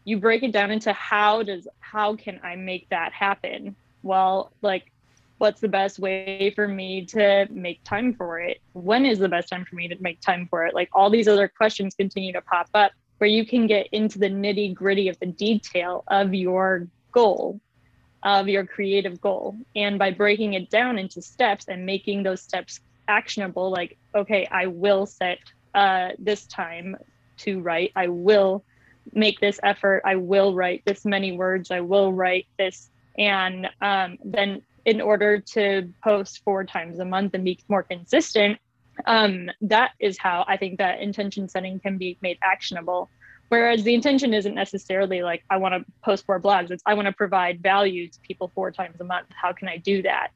you 0.04 0.18
break 0.18 0.42
it 0.42 0.52
down 0.52 0.70
into 0.70 0.92
how 0.92 1.42
does 1.42 1.66
how 1.80 2.14
can 2.16 2.40
i 2.42 2.56
make 2.56 2.88
that 2.90 3.12
happen? 3.12 3.74
Well 4.02 4.52
like 4.62 4.90
what's 5.38 5.60
the 5.60 5.68
best 5.68 5.98
way 5.98 6.52
for 6.54 6.68
me 6.68 7.04
to 7.06 7.46
make 7.50 7.82
time 7.84 8.14
for 8.14 8.40
it? 8.40 8.60
When 8.72 9.04
is 9.04 9.18
the 9.18 9.28
best 9.28 9.48
time 9.48 9.64
for 9.64 9.74
me 9.76 9.88
to 9.88 9.96
make 10.00 10.20
time 10.20 10.46
for 10.48 10.64
it? 10.66 10.74
Like 10.74 10.88
all 10.92 11.10
these 11.10 11.28
other 11.28 11.48
questions 11.48 11.94
continue 11.94 12.32
to 12.32 12.40
pop 12.40 12.68
up 12.74 12.92
where 13.18 13.30
you 13.30 13.44
can 13.46 13.66
get 13.66 13.88
into 13.92 14.18
the 14.18 14.28
nitty 14.28 14.74
gritty 14.74 15.08
of 15.08 15.18
the 15.18 15.26
detail 15.26 16.04
of 16.08 16.34
your 16.34 16.86
goal 17.12 17.60
of 18.22 18.48
your 18.48 18.64
creative 18.64 19.20
goal. 19.20 19.54
And 19.76 19.98
by 19.98 20.10
breaking 20.10 20.54
it 20.54 20.70
down 20.70 20.98
into 20.98 21.20
steps 21.20 21.66
and 21.68 21.84
making 21.84 22.22
those 22.22 22.40
steps 22.40 22.80
actionable 23.06 23.70
like 23.70 23.98
okay 24.14 24.48
i 24.50 24.64
will 24.64 25.04
set 25.04 25.38
uh, 25.74 26.10
this 26.18 26.46
time 26.46 26.96
to 27.38 27.60
write. 27.60 27.92
I 27.96 28.08
will 28.08 28.64
make 29.12 29.40
this 29.40 29.60
effort 29.62 30.02
i 30.04 30.16
will 30.16 30.54
write 30.54 30.82
this 30.84 31.04
many 31.04 31.32
words 31.32 31.70
i 31.70 31.80
will 31.80 32.12
write 32.12 32.46
this. 32.58 32.90
And 33.16 33.68
um, 33.80 34.18
then 34.24 34.62
in 34.84 35.00
order 35.00 35.38
to 35.38 35.88
post 36.02 36.42
four 36.44 36.64
times 36.64 36.98
a 36.98 37.04
month 37.04 37.34
and 37.34 37.44
be 37.44 37.58
more 37.68 37.82
consistent 37.82 38.58
um, 39.06 39.50
that 39.60 39.92
is 40.00 40.18
how 40.18 40.44
i 40.48 40.56
think 40.56 40.78
that 40.78 41.00
intention 41.00 41.48
setting 41.48 41.80
can 41.80 41.98
be 41.98 42.18
made 42.22 42.38
actionable. 42.42 43.08
Whereas 43.50 43.84
the 43.84 43.94
intention 43.94 44.34
isn't 44.34 44.54
necessarily 44.54 45.22
like 45.22 45.44
i 45.50 45.56
want 45.56 45.74
to 45.74 45.92
post 46.02 46.24
four 46.26 46.40
blogs 46.40 46.70
it's 46.70 46.82
i 46.86 46.94
want 46.94 47.06
to 47.06 47.12
provide 47.12 47.62
value 47.62 48.08
to 48.08 48.18
people 48.20 48.50
four 48.54 48.70
times 48.70 49.00
a 49.00 49.04
month. 49.04 49.28
How 49.30 49.52
can 49.52 49.68
i 49.68 49.76
do 49.76 50.02
that 50.02 50.30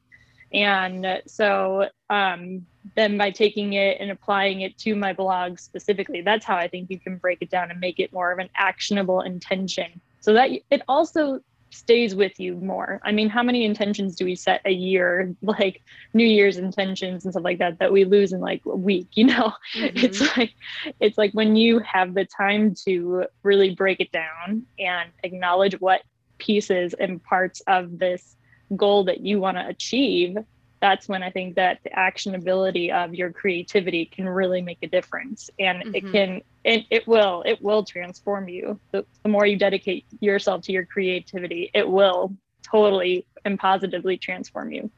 and 0.53 1.21
so 1.27 1.89
um, 2.09 2.65
then 2.95 3.17
by 3.17 3.31
taking 3.31 3.73
it 3.73 3.97
and 3.99 4.11
applying 4.11 4.61
it 4.61 4.77
to 4.79 4.95
my 4.95 5.13
blog 5.13 5.59
specifically, 5.59 6.21
that's 6.21 6.45
how 6.45 6.55
I 6.55 6.67
think 6.67 6.89
you 6.89 6.99
can 6.99 7.17
break 7.17 7.39
it 7.41 7.49
down 7.49 7.71
and 7.71 7.79
make 7.79 7.99
it 7.99 8.11
more 8.11 8.31
of 8.31 8.39
an 8.39 8.49
actionable 8.55 9.21
intention 9.21 10.01
so 10.21 10.33
that 10.33 10.49
it 10.69 10.81
also 10.87 11.39
stays 11.71 12.15
with 12.15 12.39
you 12.39 12.55
more. 12.55 12.99
I 13.03 13.11
mean, 13.11 13.29
how 13.29 13.43
many 13.43 13.63
intentions 13.63 14.15
do 14.15 14.25
we 14.25 14.35
set 14.35 14.61
a 14.65 14.71
year, 14.71 15.35
like 15.41 15.83
New 16.13 16.25
Year's 16.25 16.57
intentions 16.57 17.25
and 17.25 17.33
stuff 17.33 17.43
like 17.43 17.59
that, 17.59 17.79
that 17.79 17.91
we 17.91 18.05
lose 18.05 18.33
in 18.33 18.39
like 18.39 18.61
a 18.65 18.75
week? 18.75 19.07
You 19.13 19.25
know, 19.25 19.53
mm-hmm. 19.75 19.97
it's 19.97 20.37
like 20.37 20.53
it's 20.99 21.17
like 21.17 21.31
when 21.33 21.55
you 21.55 21.79
have 21.79 22.13
the 22.13 22.25
time 22.25 22.73
to 22.85 23.25
really 23.43 23.75
break 23.75 23.99
it 23.99 24.11
down 24.11 24.65
and 24.79 25.09
acknowledge 25.23 25.73
what 25.79 26.01
pieces 26.37 26.93
and 26.93 27.21
parts 27.21 27.61
of 27.67 27.99
this 27.99 28.37
goal 28.75 29.05
that 29.05 29.21
you 29.21 29.39
want 29.39 29.57
to 29.57 29.67
achieve, 29.67 30.37
that's 30.81 31.07
when 31.09 31.23
I 31.23 31.29
think 31.29 31.55
that 31.55 31.79
the 31.83 31.89
actionability 31.89 32.91
of 32.91 33.13
your 33.13 33.31
creativity 33.31 34.05
can 34.05 34.27
really 34.27 34.61
make 34.61 34.77
a 34.81 34.87
difference. 34.87 35.49
And 35.59 35.83
mm-hmm. 35.83 35.95
it 35.95 36.11
can, 36.11 36.41
it, 36.63 36.85
it 36.89 37.07
will, 37.07 37.43
it 37.45 37.61
will 37.61 37.83
transform 37.83 38.47
you. 38.47 38.79
The, 38.91 39.05
the 39.23 39.29
more 39.29 39.45
you 39.45 39.57
dedicate 39.57 40.05
yourself 40.21 40.63
to 40.63 40.71
your 40.71 40.85
creativity, 40.85 41.69
it 41.73 41.87
will 41.87 42.33
totally 42.63 43.25
and 43.45 43.59
positively 43.59 44.17
transform 44.17 44.71
you. 44.71 44.89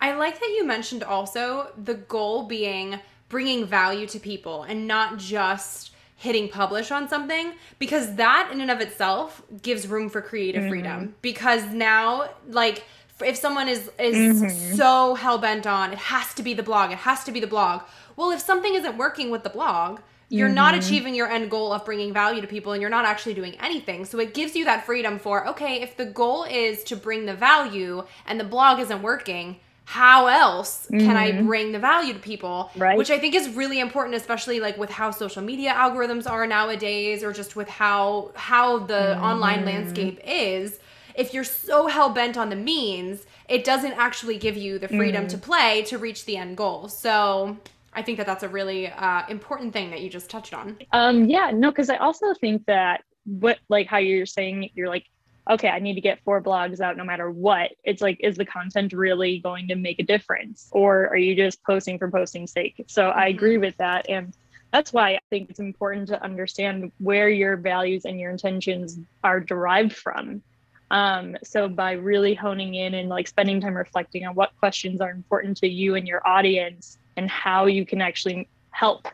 I 0.00 0.14
like 0.14 0.40
that 0.40 0.54
you 0.56 0.64
mentioned 0.66 1.04
also 1.04 1.72
the 1.82 1.94
goal 1.94 2.44
being 2.44 2.98
bringing 3.28 3.64
value 3.64 4.06
to 4.08 4.18
people 4.18 4.64
and 4.64 4.86
not 4.86 5.16
just 5.16 5.91
hitting 6.22 6.48
publish 6.48 6.92
on 6.92 7.08
something 7.08 7.52
because 7.80 8.14
that 8.14 8.48
in 8.52 8.60
and 8.60 8.70
of 8.70 8.80
itself 8.80 9.42
gives 9.60 9.88
room 9.88 10.08
for 10.08 10.22
creative 10.22 10.62
mm-hmm. 10.62 10.70
freedom 10.70 11.14
because 11.20 11.66
now 11.72 12.30
like 12.48 12.84
if 13.24 13.36
someone 13.36 13.68
is 13.68 13.90
is 13.98 14.40
mm-hmm. 14.40 14.76
so 14.76 15.16
hell 15.16 15.36
bent 15.36 15.66
on 15.66 15.92
it 15.92 15.98
has 15.98 16.32
to 16.32 16.44
be 16.44 16.54
the 16.54 16.62
blog 16.62 16.92
it 16.92 16.98
has 16.98 17.24
to 17.24 17.32
be 17.32 17.40
the 17.40 17.46
blog 17.48 17.82
well 18.14 18.30
if 18.30 18.40
something 18.40 18.76
isn't 18.76 18.96
working 18.96 19.32
with 19.32 19.42
the 19.42 19.50
blog 19.50 19.98
you're 20.28 20.46
mm-hmm. 20.46 20.54
not 20.54 20.76
achieving 20.76 21.12
your 21.12 21.26
end 21.26 21.50
goal 21.50 21.72
of 21.72 21.84
bringing 21.84 22.12
value 22.12 22.40
to 22.40 22.46
people 22.46 22.72
and 22.72 22.80
you're 22.80 22.88
not 22.88 23.04
actually 23.04 23.34
doing 23.34 23.56
anything 23.60 24.04
so 24.04 24.20
it 24.20 24.32
gives 24.32 24.54
you 24.54 24.64
that 24.64 24.86
freedom 24.86 25.18
for 25.18 25.48
okay 25.48 25.82
if 25.82 25.96
the 25.96 26.06
goal 26.06 26.44
is 26.44 26.84
to 26.84 26.94
bring 26.94 27.26
the 27.26 27.34
value 27.34 28.04
and 28.26 28.38
the 28.38 28.44
blog 28.44 28.78
isn't 28.78 29.02
working 29.02 29.58
how 29.92 30.26
else 30.26 30.86
can 30.88 31.00
mm-hmm. 31.00 31.16
I 31.18 31.42
bring 31.42 31.72
the 31.72 31.78
value 31.78 32.14
to 32.14 32.18
people? 32.18 32.70
Right. 32.76 32.96
Which 32.96 33.10
I 33.10 33.18
think 33.18 33.34
is 33.34 33.50
really 33.50 33.78
important, 33.78 34.14
especially 34.14 34.58
like 34.58 34.78
with 34.78 34.88
how 34.88 35.10
social 35.10 35.42
media 35.42 35.74
algorithms 35.74 36.28
are 36.28 36.46
nowadays, 36.46 37.22
or 37.22 37.30
just 37.30 37.56
with 37.56 37.68
how 37.68 38.30
how 38.34 38.78
the 38.78 38.94
mm-hmm. 38.94 39.22
online 39.22 39.66
landscape 39.66 40.18
is. 40.24 40.80
If 41.14 41.34
you're 41.34 41.44
so 41.44 41.88
hell 41.88 42.08
bent 42.08 42.38
on 42.38 42.48
the 42.48 42.56
means, 42.56 43.26
it 43.50 43.64
doesn't 43.64 43.92
actually 43.92 44.38
give 44.38 44.56
you 44.56 44.78
the 44.78 44.88
freedom 44.88 45.26
mm-hmm. 45.26 45.38
to 45.38 45.46
play 45.46 45.82
to 45.82 45.98
reach 45.98 46.24
the 46.24 46.38
end 46.38 46.56
goal. 46.56 46.88
So 46.88 47.58
I 47.92 48.00
think 48.00 48.16
that 48.16 48.26
that's 48.26 48.42
a 48.42 48.48
really 48.48 48.88
uh, 48.88 49.24
important 49.28 49.74
thing 49.74 49.90
that 49.90 50.00
you 50.00 50.08
just 50.08 50.30
touched 50.30 50.54
on. 50.54 50.78
Um, 50.92 51.26
yeah, 51.26 51.50
no, 51.52 51.70
because 51.70 51.90
I 51.90 51.96
also 51.96 52.32
think 52.32 52.64
that 52.64 53.02
what 53.24 53.58
like 53.68 53.88
how 53.88 53.98
you're 53.98 54.24
saying 54.24 54.70
you're 54.74 54.88
like 54.88 55.04
okay, 55.50 55.68
I 55.68 55.78
need 55.78 55.94
to 55.94 56.00
get 56.00 56.22
four 56.24 56.40
blogs 56.40 56.80
out 56.80 56.96
no 56.96 57.04
matter 57.04 57.30
what. 57.30 57.72
It's 57.84 58.02
like, 58.02 58.18
is 58.20 58.36
the 58.36 58.44
content 58.44 58.92
really 58.92 59.38
going 59.38 59.68
to 59.68 59.74
make 59.74 59.98
a 59.98 60.04
difference? 60.04 60.68
Or 60.70 61.08
are 61.08 61.16
you 61.16 61.34
just 61.34 61.62
posting 61.64 61.98
for 61.98 62.10
posting's 62.10 62.52
sake? 62.52 62.84
So 62.86 63.10
I 63.10 63.28
mm-hmm. 63.28 63.36
agree 63.36 63.58
with 63.58 63.76
that. 63.78 64.08
And 64.08 64.32
that's 64.72 64.92
why 64.92 65.14
I 65.14 65.20
think 65.30 65.50
it's 65.50 65.60
important 65.60 66.08
to 66.08 66.22
understand 66.22 66.92
where 66.98 67.28
your 67.28 67.56
values 67.56 68.04
and 68.04 68.18
your 68.18 68.30
intentions 68.30 68.98
are 69.22 69.40
derived 69.40 69.94
from. 69.94 70.42
Um, 70.90 71.36
so 71.42 71.68
by 71.68 71.92
really 71.92 72.34
honing 72.34 72.74
in 72.74 72.94
and 72.94 73.08
like 73.08 73.26
spending 73.26 73.60
time 73.60 73.76
reflecting 73.76 74.26
on 74.26 74.34
what 74.34 74.52
questions 74.58 75.00
are 75.00 75.10
important 75.10 75.56
to 75.58 75.68
you 75.68 75.94
and 75.94 76.06
your 76.06 76.26
audience 76.26 76.98
and 77.16 77.30
how 77.30 77.66
you 77.66 77.84
can 77.84 78.00
actually 78.00 78.48
help 78.70 79.08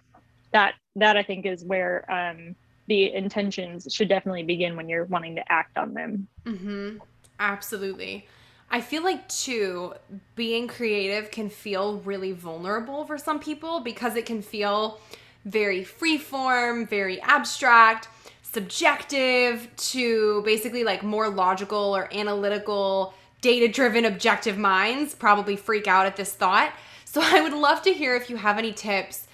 that 0.52 0.75
that 0.97 1.16
I 1.16 1.23
think 1.23 1.47
is 1.47 1.64
where 1.64 2.04
um, 2.11 2.56
the 2.88 3.12
intentions 3.14 3.87
should 3.90 4.09
definitely 4.09 4.42
begin 4.42 4.75
when 4.75 4.88
you're 4.88 5.04
wanting 5.04 5.37
to 5.37 5.52
act 5.52 5.76
on 5.76 5.95
them. 5.95 6.26
Mm-hmm. 6.45 6.99
Absolutely. 7.38 8.26
I 8.71 8.80
feel 8.80 9.02
like 9.02 9.28
too 9.28 9.95
being 10.35 10.68
creative 10.68 11.30
can 11.30 11.49
feel 11.49 11.99
really 12.00 12.33
vulnerable 12.33 13.04
for 13.04 13.16
some 13.16 13.38
people 13.38 13.80
because 13.80 14.16
it 14.16 14.26
can 14.26 14.42
feel 14.42 15.00
very 15.45 15.83
freeform, 15.85 16.88
very 16.88 17.21
abstract, 17.23 18.09
subjective 18.42 19.68
to 19.76 20.42
basically 20.42 20.85
like 20.85 21.02
more 21.02 21.28
logical 21.28 21.97
or 21.97 22.12
analytical, 22.12 23.14
data-driven 23.40 24.04
objective 24.04 24.59
minds 24.59 25.14
probably 25.14 25.57
freak 25.57 25.87
out 25.87 26.07
at 26.07 26.16
this 26.16 26.35
thought. 26.35 26.73
So 27.04 27.21
I 27.25 27.40
would 27.40 27.52
love 27.52 27.83
to 27.83 27.92
hear 27.92 28.14
if 28.16 28.28
you 28.28 28.37
have 28.37 28.59
any 28.59 28.73
tips 28.73 29.27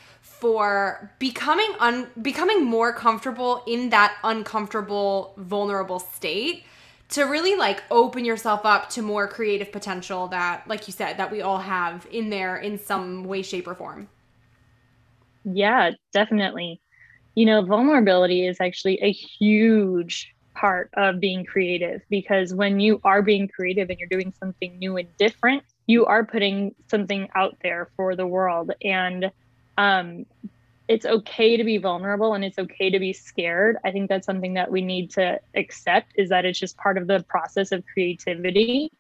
for 0.45 1.11
becoming 1.19 1.73
un 1.81 2.07
becoming 2.21 2.63
more 2.67 2.93
comfortable 2.93 3.63
in 3.67 3.89
that 3.89 4.15
uncomfortable 4.23 5.33
vulnerable 5.39 5.99
state 5.99 6.65
to 7.09 7.23
really 7.23 7.57
like 7.57 7.83
open 7.91 8.27
yourself 8.27 8.61
up 8.67 8.91
to 8.91 9.01
more 9.01 9.27
creative 9.27 9.73
potential 9.73 10.29
that 10.29 10.63
like 10.69 10.87
you 10.87 10.93
said 10.93 11.17
that 11.17 11.33
we 11.33 11.41
all 11.41 11.61
have 11.61 12.07
in 12.13 12.29
there 12.29 12.59
in 12.59 12.79
some 12.79 13.25
way 13.25 13.41
shape 13.41 13.67
or 13.67 13.75
form. 13.75 14.07
Yeah 15.45 15.93
definitely. 16.13 16.83
You 17.35 17.47
know 17.47 17.65
vulnerability 17.65 18.47
is 18.47 18.59
actually 18.61 18.99
a 19.01 19.13
huge 19.13 20.31
part 20.55 20.91
of 20.93 21.21
being 21.21 21.47
creative 21.47 22.03
because 22.11 22.53
when 22.53 22.81
you 22.81 23.01
are 23.03 23.23
being 23.23 23.49
creative 23.49 23.89
and 23.89 23.99
you're 23.99 24.11
doing 24.11 24.35
something 24.39 24.79
new 24.79 24.99
and 24.99 25.09
different 25.17 25.63
you 25.87 26.05
are 26.05 26.25
putting 26.25 26.75
something 26.91 27.29
out 27.35 27.57
there 27.63 27.89
for 27.97 28.15
the 28.15 28.27
world. 28.27 28.73
And 28.83 29.31
um, 29.79 30.27
it's 30.87 31.07
okay 31.07 31.57
to 31.57 31.65
be 31.65 31.79
vulnerable 31.79 32.35
and 32.35 32.45
it's 32.45 32.59
okay 32.59 32.91
to 32.91 32.99
be 32.99 33.13
scared. 33.13 33.79
I 33.85 33.91
think 33.91 34.09
that's 34.09 34.27
something 34.27 34.55
that 34.55 34.71
we 34.71 34.83
need 34.83 35.11
to 35.13 35.41
accept 35.55 36.13
is 36.17 36.29
that 36.29 36.45
it's 36.45 36.59
just 36.59 36.77
part 36.77 36.99
of 36.99 37.07
the 37.07 37.23
process 37.23 37.73
of 37.73 37.85
creativity. 37.87 38.93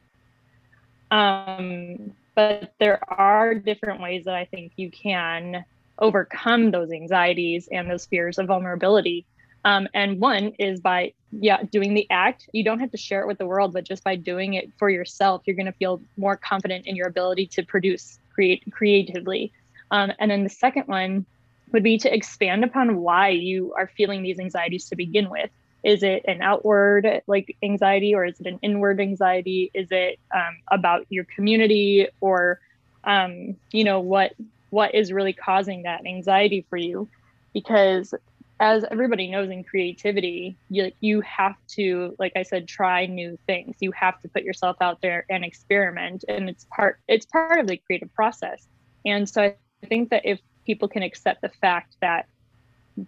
Um, 1.11 2.12
but 2.35 2.73
there 2.81 3.00
are 3.12 3.54
different 3.54 4.00
ways 4.00 4.25
that 4.25 4.35
I 4.35 4.47
think 4.47 4.73
you 4.76 4.90
can 4.90 5.64
overcome 5.99 6.71
those 6.71 6.90
anxieties 6.90 7.69
and 7.71 7.88
those 7.90 8.07
fears 8.07 8.38
of 8.38 8.47
vulnerability. 8.47 9.26
Um, 9.64 9.88
and 9.95 10.21
one 10.21 10.52
is 10.59 10.81
by 10.81 11.12
yeah 11.40 11.62
doing 11.62 11.95
the 11.95 12.07
act 12.11 12.49
you 12.52 12.62
don't 12.62 12.78
have 12.78 12.93
to 12.93 12.97
share 12.97 13.23
it 13.23 13.26
with 13.26 13.38
the 13.38 13.47
world 13.47 13.73
but 13.73 13.85
just 13.85 14.04
by 14.04 14.14
doing 14.14 14.54
it 14.54 14.71
for 14.78 14.88
yourself 14.88 15.43
you're 15.47 15.57
going 15.57 15.66
to 15.66 15.73
feel 15.73 16.00
more 16.16 16.37
confident 16.37 16.87
in 16.87 16.95
your 16.95 17.09
ability 17.09 17.47
to 17.49 17.64
produce 17.64 18.21
create 18.33 18.62
creatively 18.71 19.52
um, 19.94 20.10
and 20.18 20.28
then 20.28 20.42
the 20.42 20.50
second 20.50 20.88
one 20.88 21.24
would 21.72 21.84
be 21.84 21.98
to 21.98 22.12
expand 22.12 22.64
upon 22.64 22.96
why 22.96 23.28
you 23.28 23.72
are 23.78 23.86
feeling 23.96 24.24
these 24.24 24.40
anxieties 24.40 24.88
to 24.88 24.96
begin 24.96 25.30
with. 25.30 25.50
Is 25.84 26.02
it 26.02 26.24
an 26.26 26.42
outward 26.42 27.22
like 27.28 27.56
anxiety 27.62 28.12
or 28.12 28.24
is 28.24 28.40
it 28.40 28.46
an 28.48 28.58
inward 28.60 29.00
anxiety? 29.00 29.70
Is 29.72 29.86
it 29.92 30.18
um, 30.34 30.56
about 30.68 31.06
your 31.10 31.24
community 31.36 32.08
or 32.20 32.58
um, 33.04 33.54
you 33.70 33.84
know 33.84 34.00
what 34.00 34.32
what 34.70 34.96
is 34.96 35.12
really 35.12 35.32
causing 35.32 35.84
that 35.84 36.04
anxiety 36.04 36.66
for 36.68 36.76
you? 36.76 37.08
Because 37.52 38.12
as 38.58 38.84
everybody 38.90 39.30
knows 39.30 39.48
in 39.48 39.62
creativity, 39.62 40.56
you 40.70 40.90
you 41.00 41.20
have 41.20 41.54
to, 41.76 42.16
like 42.18 42.32
I 42.34 42.42
said, 42.42 42.66
try 42.66 43.06
new 43.06 43.38
things. 43.46 43.76
You 43.78 43.92
have 43.92 44.20
to 44.22 44.28
put 44.28 44.42
yourself 44.42 44.76
out 44.80 45.02
there 45.02 45.24
and 45.30 45.44
experiment, 45.44 46.24
and 46.28 46.48
it's 46.48 46.66
part 46.74 46.98
it's 47.06 47.26
part 47.26 47.60
of 47.60 47.68
the 47.68 47.76
creative 47.76 48.12
process. 48.12 48.66
And 49.06 49.28
so 49.28 49.42
I 49.42 49.56
think 49.84 50.10
that 50.10 50.22
if 50.24 50.40
people 50.66 50.88
can 50.88 51.02
accept 51.02 51.42
the 51.42 51.50
fact 51.60 51.96
that 52.00 52.26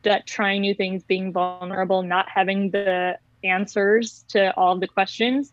that 0.02 0.26
trying 0.26 0.62
new 0.62 0.74
things, 0.74 1.04
being 1.04 1.32
vulnerable, 1.32 2.02
not 2.02 2.28
having 2.28 2.70
the 2.70 3.18
answers 3.44 4.24
to 4.28 4.54
all 4.56 4.74
of 4.74 4.80
the 4.80 4.88
questions 4.88 5.52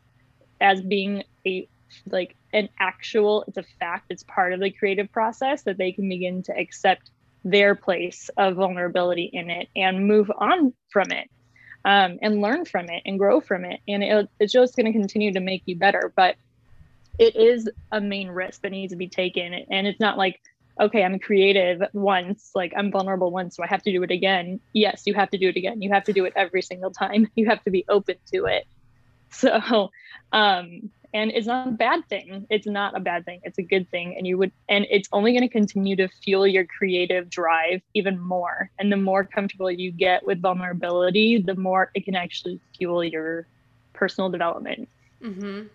as 0.59 0.81
being 0.81 1.23
a 1.45 1.67
like 2.07 2.35
an 2.53 2.67
actual 2.79 3.43
it's 3.47 3.57
a 3.57 3.63
fact 3.79 4.07
it's 4.09 4.23
part 4.23 4.51
of 4.51 4.59
the 4.59 4.71
creative 4.71 5.11
process 5.11 5.61
that 5.63 5.77
they 5.77 5.91
can 5.91 6.09
begin 6.09 6.41
to 6.41 6.57
accept 6.57 7.11
their 7.43 7.75
place 7.75 8.29
of 8.37 8.55
vulnerability 8.55 9.29
in 9.31 9.51
it 9.51 9.67
and 9.75 10.07
move 10.07 10.31
on 10.39 10.73
from 10.89 11.11
it 11.11 11.29
um, 11.85 12.17
and 12.21 12.41
learn 12.41 12.65
from 12.65 12.89
it 12.89 13.03
and 13.05 13.19
grow 13.19 13.41
from 13.41 13.65
it. 13.65 13.81
And 13.87 14.01
it, 14.01 14.29
it's 14.39 14.53
just 14.53 14.75
going 14.75 14.85
to 14.85 14.93
continue 14.93 15.33
to 15.33 15.39
make 15.39 15.63
you 15.65 15.75
better 15.75 16.11
but 16.15 16.35
it 17.19 17.35
is 17.35 17.69
a 17.91 18.01
main 18.01 18.29
risk 18.29 18.61
that 18.61 18.71
needs 18.71 18.91
to 18.91 18.97
be 18.97 19.07
taken. 19.07 19.53
And 19.53 19.85
it's 19.85 19.99
not 19.99 20.17
like 20.17 20.41
okay, 20.79 21.03
I'm 21.03 21.19
creative 21.19 21.83
once, 21.93 22.51
like 22.55 22.73
I'm 22.75 22.91
vulnerable 22.91 23.31
once, 23.31 23.55
so 23.55 23.63
I 23.63 23.67
have 23.67 23.83
to 23.83 23.91
do 23.91 24.03
it 24.03 24.11
again. 24.11 24.59
Yes, 24.73 25.03
you 25.05 25.13
have 25.13 25.29
to 25.31 25.37
do 25.37 25.49
it 25.49 25.55
again. 25.55 25.81
You 25.81 25.91
have 25.91 26.03
to 26.05 26.13
do 26.13 26.25
it 26.25 26.33
every 26.35 26.61
single 26.61 26.91
time. 26.91 27.27
You 27.35 27.47
have 27.47 27.63
to 27.63 27.71
be 27.71 27.83
open 27.89 28.15
to 28.31 28.45
it. 28.45 28.65
So, 29.31 29.89
um, 30.31 30.91
and 31.13 31.31
it's 31.31 31.47
not 31.47 31.67
a 31.67 31.71
bad 31.71 32.07
thing. 32.09 32.45
It's 32.49 32.67
not 32.67 32.95
a 32.95 32.99
bad 32.99 33.25
thing. 33.25 33.41
It's 33.43 33.57
a 33.57 33.63
good 33.63 33.89
thing. 33.89 34.15
And 34.17 34.25
you 34.25 34.37
would, 34.37 34.51
and 34.69 34.85
it's 34.89 35.09
only 35.11 35.31
going 35.31 35.41
to 35.43 35.49
continue 35.49 35.95
to 35.95 36.07
fuel 36.07 36.47
your 36.47 36.65
creative 36.65 37.29
drive 37.29 37.81
even 37.93 38.19
more. 38.19 38.69
And 38.79 38.91
the 38.91 38.97
more 38.97 39.23
comfortable 39.23 39.69
you 39.69 39.91
get 39.91 40.25
with 40.25 40.41
vulnerability, 40.41 41.39
the 41.39 41.55
more 41.55 41.91
it 41.93 42.05
can 42.05 42.15
actually 42.15 42.59
fuel 42.77 43.03
your 43.03 43.47
personal 43.93 44.29
development. 44.29 44.89
Mm-hmm. 45.21 45.67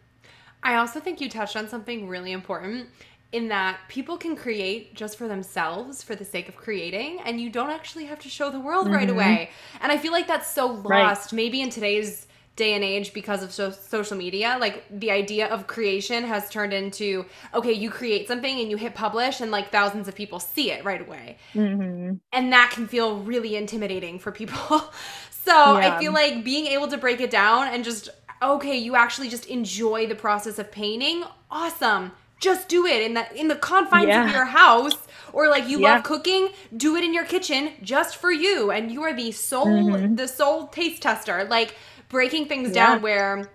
I 0.62 0.74
also 0.74 0.98
think 0.98 1.20
you 1.20 1.28
touched 1.28 1.56
on 1.56 1.68
something 1.68 2.08
really 2.08 2.32
important 2.32 2.88
in 3.32 3.48
that 3.48 3.78
people 3.88 4.16
can 4.16 4.34
create 4.34 4.94
just 4.94 5.18
for 5.18 5.28
themselves 5.28 6.02
for 6.02 6.14
the 6.14 6.24
sake 6.24 6.48
of 6.48 6.56
creating 6.56 7.20
and 7.24 7.40
you 7.40 7.50
don't 7.50 7.70
actually 7.70 8.06
have 8.06 8.18
to 8.18 8.28
show 8.28 8.50
the 8.50 8.60
world 8.60 8.86
mm-hmm. 8.86 8.94
right 8.94 9.10
away 9.10 9.50
and 9.80 9.92
i 9.92 9.98
feel 9.98 10.12
like 10.12 10.26
that's 10.26 10.50
so 10.50 10.66
lost 10.66 10.86
right. 10.86 11.32
maybe 11.32 11.60
in 11.60 11.68
today's 11.68 12.26
day 12.56 12.74
and 12.74 12.82
age 12.82 13.12
because 13.12 13.42
of 13.42 13.52
so- 13.52 13.70
social 13.70 14.16
media 14.16 14.56
like 14.60 14.84
the 14.90 15.10
idea 15.10 15.46
of 15.46 15.66
creation 15.66 16.24
has 16.24 16.50
turned 16.50 16.72
into 16.72 17.24
okay 17.54 17.72
you 17.72 17.88
create 17.88 18.26
something 18.26 18.58
and 18.58 18.70
you 18.70 18.76
hit 18.76 18.94
publish 18.94 19.40
and 19.40 19.52
like 19.52 19.70
thousands 19.70 20.08
of 20.08 20.14
people 20.14 20.40
see 20.40 20.72
it 20.72 20.84
right 20.84 21.00
away 21.00 21.36
mm-hmm. 21.54 22.14
and 22.32 22.52
that 22.52 22.70
can 22.72 22.88
feel 22.88 23.18
really 23.18 23.54
intimidating 23.56 24.18
for 24.18 24.32
people 24.32 24.58
so 25.30 25.78
yeah. 25.78 25.94
i 25.94 25.98
feel 26.00 26.12
like 26.12 26.42
being 26.42 26.66
able 26.66 26.88
to 26.88 26.98
break 26.98 27.20
it 27.20 27.30
down 27.30 27.68
and 27.68 27.84
just 27.84 28.08
okay 28.42 28.76
you 28.76 28.96
actually 28.96 29.28
just 29.28 29.46
enjoy 29.46 30.06
the 30.06 30.16
process 30.16 30.58
of 30.58 30.72
painting 30.72 31.22
awesome 31.50 32.10
just 32.40 32.68
do 32.68 32.86
it 32.86 33.02
in 33.02 33.14
the 33.14 33.38
in 33.38 33.48
the 33.48 33.56
confines 33.56 34.08
yeah. 34.08 34.26
of 34.26 34.32
your 34.32 34.44
house 34.44 34.96
or 35.32 35.48
like 35.48 35.68
you 35.68 35.80
yeah. 35.80 35.94
love 35.94 36.04
cooking 36.04 36.48
do 36.76 36.96
it 36.96 37.04
in 37.04 37.12
your 37.12 37.24
kitchen 37.24 37.72
just 37.82 38.16
for 38.16 38.30
you 38.30 38.70
and 38.70 38.90
you 38.90 39.02
are 39.02 39.14
the 39.14 39.30
sole 39.32 39.66
mm-hmm. 39.66 40.14
the 40.14 40.28
sole 40.28 40.68
taste 40.68 41.02
tester 41.02 41.44
like 41.44 41.74
breaking 42.08 42.46
things 42.46 42.68
yeah. 42.68 42.86
down 42.86 43.02
where 43.02 43.50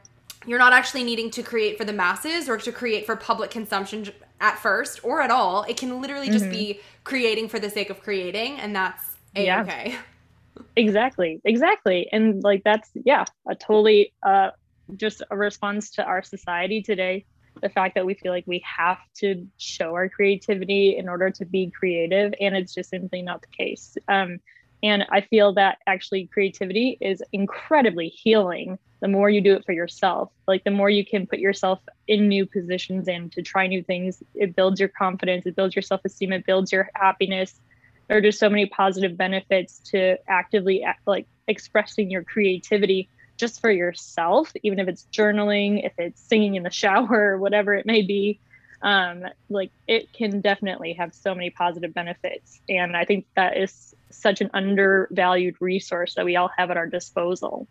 you're 0.45 0.59
not 0.59 0.73
actually 0.73 1.03
needing 1.03 1.31
to 1.31 1.41
create 1.41 1.77
for 1.77 1.85
the 1.85 1.93
masses 1.93 2.49
or 2.49 2.57
to 2.57 2.71
create 2.71 3.05
for 3.05 3.15
public 3.15 3.49
consumption 3.49 4.07
at 4.41 4.59
first 4.59 4.99
or 5.03 5.21
at 5.21 5.31
all 5.31 5.63
it 5.63 5.77
can 5.77 6.01
literally 6.01 6.29
just 6.29 6.45
mm-hmm. 6.45 6.53
be 6.53 6.79
creating 7.03 7.47
for 7.47 7.59
the 7.59 7.69
sake 7.69 7.89
of 7.89 8.01
creating 8.01 8.59
and 8.59 8.75
that's 8.75 9.03
okay 9.37 9.95
exactly 10.75 11.41
exactly 11.45 12.07
and 12.11 12.43
like 12.43 12.61
that's 12.63 12.89
yeah 13.05 13.25
a 13.47 13.55
totally 13.55 14.13
uh 14.23 14.49
just 14.97 15.23
a 15.31 15.37
response 15.37 15.91
to 15.91 16.03
our 16.03 16.21
society 16.21 16.81
today 16.81 17.25
the 17.63 17.69
fact 17.69 17.95
that 17.95 18.05
we 18.05 18.13
feel 18.13 18.31
like 18.31 18.45
we 18.45 18.63
have 18.77 18.99
to 19.15 19.47
show 19.57 19.93
our 19.93 20.09
creativity 20.09 20.97
in 20.97 21.09
order 21.09 21.31
to 21.31 21.45
be 21.45 21.71
creative 21.71 22.33
and 22.39 22.55
it's 22.55 22.73
just 22.73 22.89
simply 22.91 23.21
not 23.21 23.41
the 23.41 23.47
case. 23.47 23.97
Um, 24.07 24.39
and 24.83 25.05
i 25.11 25.21
feel 25.21 25.53
that 25.53 25.77
actually 25.87 26.27
creativity 26.27 26.97
is 26.99 27.23
incredibly 27.31 28.09
healing 28.09 28.77
the 29.03 29.09
more 29.09 29.29
you 29.29 29.41
do 29.41 29.53
it 29.53 29.65
for 29.65 29.73
yourself. 29.73 30.31
Like 30.47 30.63
the 30.63 30.71
more 30.71 30.89
you 30.89 31.05
can 31.05 31.27
put 31.27 31.39
yourself 31.39 31.79
in 32.07 32.29
new 32.29 32.45
positions 32.45 33.09
and 33.09 33.29
to 33.33 33.41
try 33.41 33.67
new 33.67 33.83
things 33.83 34.23
it 34.33 34.55
builds 34.55 34.79
your 34.79 34.87
confidence 34.87 35.45
it 35.45 35.57
builds 35.57 35.75
your 35.75 35.83
self-esteem 35.83 36.31
it 36.31 36.45
builds 36.45 36.71
your 36.71 36.89
happiness. 36.95 37.59
There 38.07 38.17
are 38.17 38.21
just 38.21 38.39
so 38.39 38.49
many 38.49 38.65
positive 38.65 39.17
benefits 39.17 39.79
to 39.91 40.15
actively 40.29 40.85
like 41.05 41.27
expressing 41.49 42.09
your 42.09 42.23
creativity 42.23 43.09
just 43.37 43.61
for 43.61 43.71
yourself, 43.71 44.51
even 44.63 44.79
if 44.79 44.87
it's 44.87 45.07
journaling, 45.11 45.85
if 45.85 45.93
it's 45.97 46.21
singing 46.21 46.55
in 46.55 46.63
the 46.63 46.69
shower, 46.83 47.37
whatever 47.37 47.73
it 47.73 47.85
may 47.85 48.01
be, 48.01 48.39
um, 48.81 49.25
like 49.49 49.71
it 49.87 50.11
can 50.13 50.41
definitely 50.41 50.93
have 50.93 51.13
so 51.13 51.33
many 51.33 51.49
positive 51.49 51.93
benefits. 51.93 52.59
And 52.69 52.95
I 52.95 53.05
think 53.05 53.25
that 53.35 53.57
is 53.57 53.95
such 54.09 54.41
an 54.41 54.49
undervalued 54.53 55.55
resource 55.59 56.15
that 56.15 56.25
we 56.25 56.35
all 56.35 56.51
have 56.57 56.69
at 56.69 56.77
our 56.77 56.87
disposal. 56.87 57.67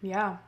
Yeah. 0.00 0.38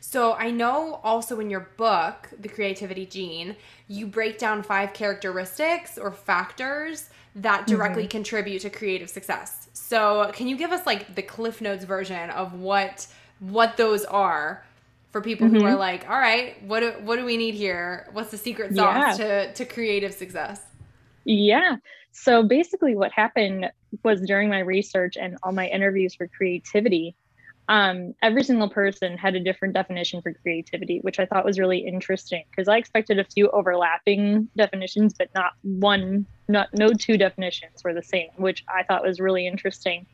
So 0.00 0.34
I 0.34 0.50
know 0.50 1.00
also 1.02 1.40
in 1.40 1.50
your 1.50 1.68
book, 1.76 2.28
The 2.38 2.48
Creativity 2.48 3.06
Gene, 3.06 3.56
you 3.88 4.06
break 4.06 4.38
down 4.38 4.62
five 4.62 4.92
characteristics 4.92 5.98
or 5.98 6.12
factors 6.12 7.10
that 7.34 7.66
directly 7.66 8.02
mm-hmm. 8.02 8.10
contribute 8.10 8.60
to 8.60 8.70
creative 8.70 9.08
success. 9.08 9.68
So 9.72 10.30
can 10.34 10.48
you 10.48 10.56
give 10.56 10.70
us 10.70 10.86
like 10.86 11.14
the 11.14 11.22
Cliff 11.22 11.60
Notes 11.60 11.84
version 11.84 12.30
of 12.30 12.54
what 12.54 13.06
what 13.50 13.76
those 13.76 14.04
are 14.04 14.64
for 15.10 15.20
people 15.20 15.46
mm-hmm. 15.46 15.56
who 15.56 15.64
are 15.64 15.70
mm-hmm. 15.70 15.78
like, 15.78 16.08
all 16.08 16.18
right, 16.18 16.62
what 16.64 16.80
do, 16.80 16.92
what 17.04 17.16
do 17.16 17.24
we 17.24 17.36
need 17.36 17.54
here? 17.54 18.08
What's 18.12 18.30
the 18.30 18.38
secret 18.38 18.74
sauce 18.74 19.18
yeah. 19.18 19.24
to, 19.24 19.52
to 19.52 19.64
creative 19.64 20.14
success? 20.14 20.62
Yeah. 21.24 21.76
So 22.12 22.42
basically, 22.42 22.94
what 22.94 23.12
happened 23.12 23.70
was 24.02 24.20
during 24.22 24.48
my 24.48 24.60
research 24.60 25.16
and 25.16 25.36
all 25.42 25.52
my 25.52 25.66
interviews 25.68 26.14
for 26.14 26.28
creativity, 26.28 27.14
um, 27.68 28.14
every 28.22 28.42
single 28.42 28.68
person 28.68 29.16
had 29.16 29.34
a 29.34 29.40
different 29.40 29.74
definition 29.74 30.20
for 30.20 30.32
creativity, 30.32 31.00
which 31.00 31.18
I 31.18 31.26
thought 31.26 31.44
was 31.44 31.58
really 31.58 31.78
interesting 31.78 32.44
because 32.50 32.68
I 32.68 32.76
expected 32.76 33.18
a 33.18 33.24
few 33.24 33.48
overlapping 33.50 34.48
definitions, 34.56 35.14
but 35.16 35.28
not 35.34 35.52
one, 35.62 36.26
not 36.48 36.68
no 36.74 36.92
two 36.92 37.16
definitions 37.16 37.82
were 37.84 37.94
the 37.94 38.02
same, 38.02 38.28
which 38.36 38.64
I 38.68 38.82
thought 38.82 39.02
was 39.02 39.20
really 39.20 39.46
interesting. 39.46 40.06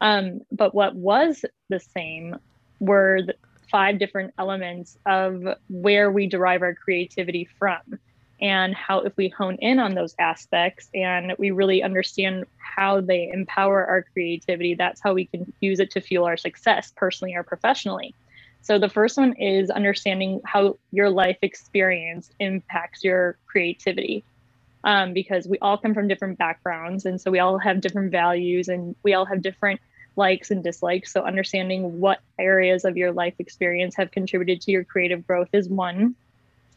Um, 0.00 0.40
but 0.52 0.74
what 0.74 0.94
was 0.94 1.44
the 1.68 1.80
same 1.80 2.36
were 2.80 3.20
five 3.70 3.98
different 3.98 4.34
elements 4.38 4.98
of 5.06 5.46
where 5.68 6.10
we 6.10 6.26
derive 6.26 6.62
our 6.62 6.74
creativity 6.74 7.48
from 7.58 7.80
and 8.40 8.74
how 8.74 9.00
if 9.00 9.16
we 9.16 9.28
hone 9.28 9.56
in 9.60 9.78
on 9.78 9.94
those 9.94 10.14
aspects 10.18 10.88
and 10.94 11.34
we 11.38 11.50
really 11.50 11.82
understand 11.82 12.44
how 12.58 13.00
they 13.00 13.30
empower 13.32 13.86
our 13.86 14.02
creativity 14.12 14.74
that's 14.74 15.00
how 15.00 15.14
we 15.14 15.26
can 15.26 15.52
use 15.60 15.78
it 15.78 15.90
to 15.90 16.00
fuel 16.00 16.24
our 16.24 16.36
success 16.36 16.92
personally 16.96 17.34
or 17.34 17.44
professionally 17.44 18.14
So 18.62 18.78
the 18.78 18.88
first 18.88 19.16
one 19.16 19.34
is 19.34 19.70
understanding 19.70 20.40
how 20.44 20.78
your 20.92 21.10
life 21.10 21.38
experience 21.42 22.30
impacts 22.38 23.02
your 23.02 23.38
creativity. 23.46 24.24
Um, 24.82 25.12
because 25.12 25.46
we 25.46 25.58
all 25.58 25.76
come 25.76 25.92
from 25.92 26.08
different 26.08 26.38
backgrounds. 26.38 27.04
And 27.04 27.20
so 27.20 27.30
we 27.30 27.38
all 27.38 27.58
have 27.58 27.82
different 27.82 28.10
values 28.10 28.68
and 28.68 28.96
we 29.02 29.12
all 29.12 29.26
have 29.26 29.42
different 29.42 29.78
likes 30.16 30.50
and 30.50 30.62
dislikes. 30.62 31.12
So 31.12 31.22
understanding 31.22 32.00
what 32.00 32.20
areas 32.38 32.84
of 32.84 32.96
your 32.96 33.12
life 33.12 33.34
experience 33.38 33.96
have 33.96 34.10
contributed 34.10 34.60
to 34.62 34.72
your 34.72 34.84
creative 34.84 35.26
growth 35.26 35.48
is 35.52 35.68
one. 35.68 36.14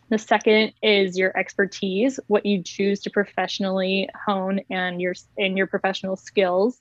The 0.09 0.17
second 0.17 0.73
is 0.81 1.17
your 1.17 1.35
expertise, 1.37 2.19
what 2.27 2.45
you 2.45 2.61
choose 2.61 3.01
to 3.01 3.09
professionally 3.09 4.09
hone 4.25 4.61
and 4.69 5.01
your 5.01 5.15
and 5.37 5.57
your 5.57 5.67
professional 5.67 6.15
skills. 6.15 6.79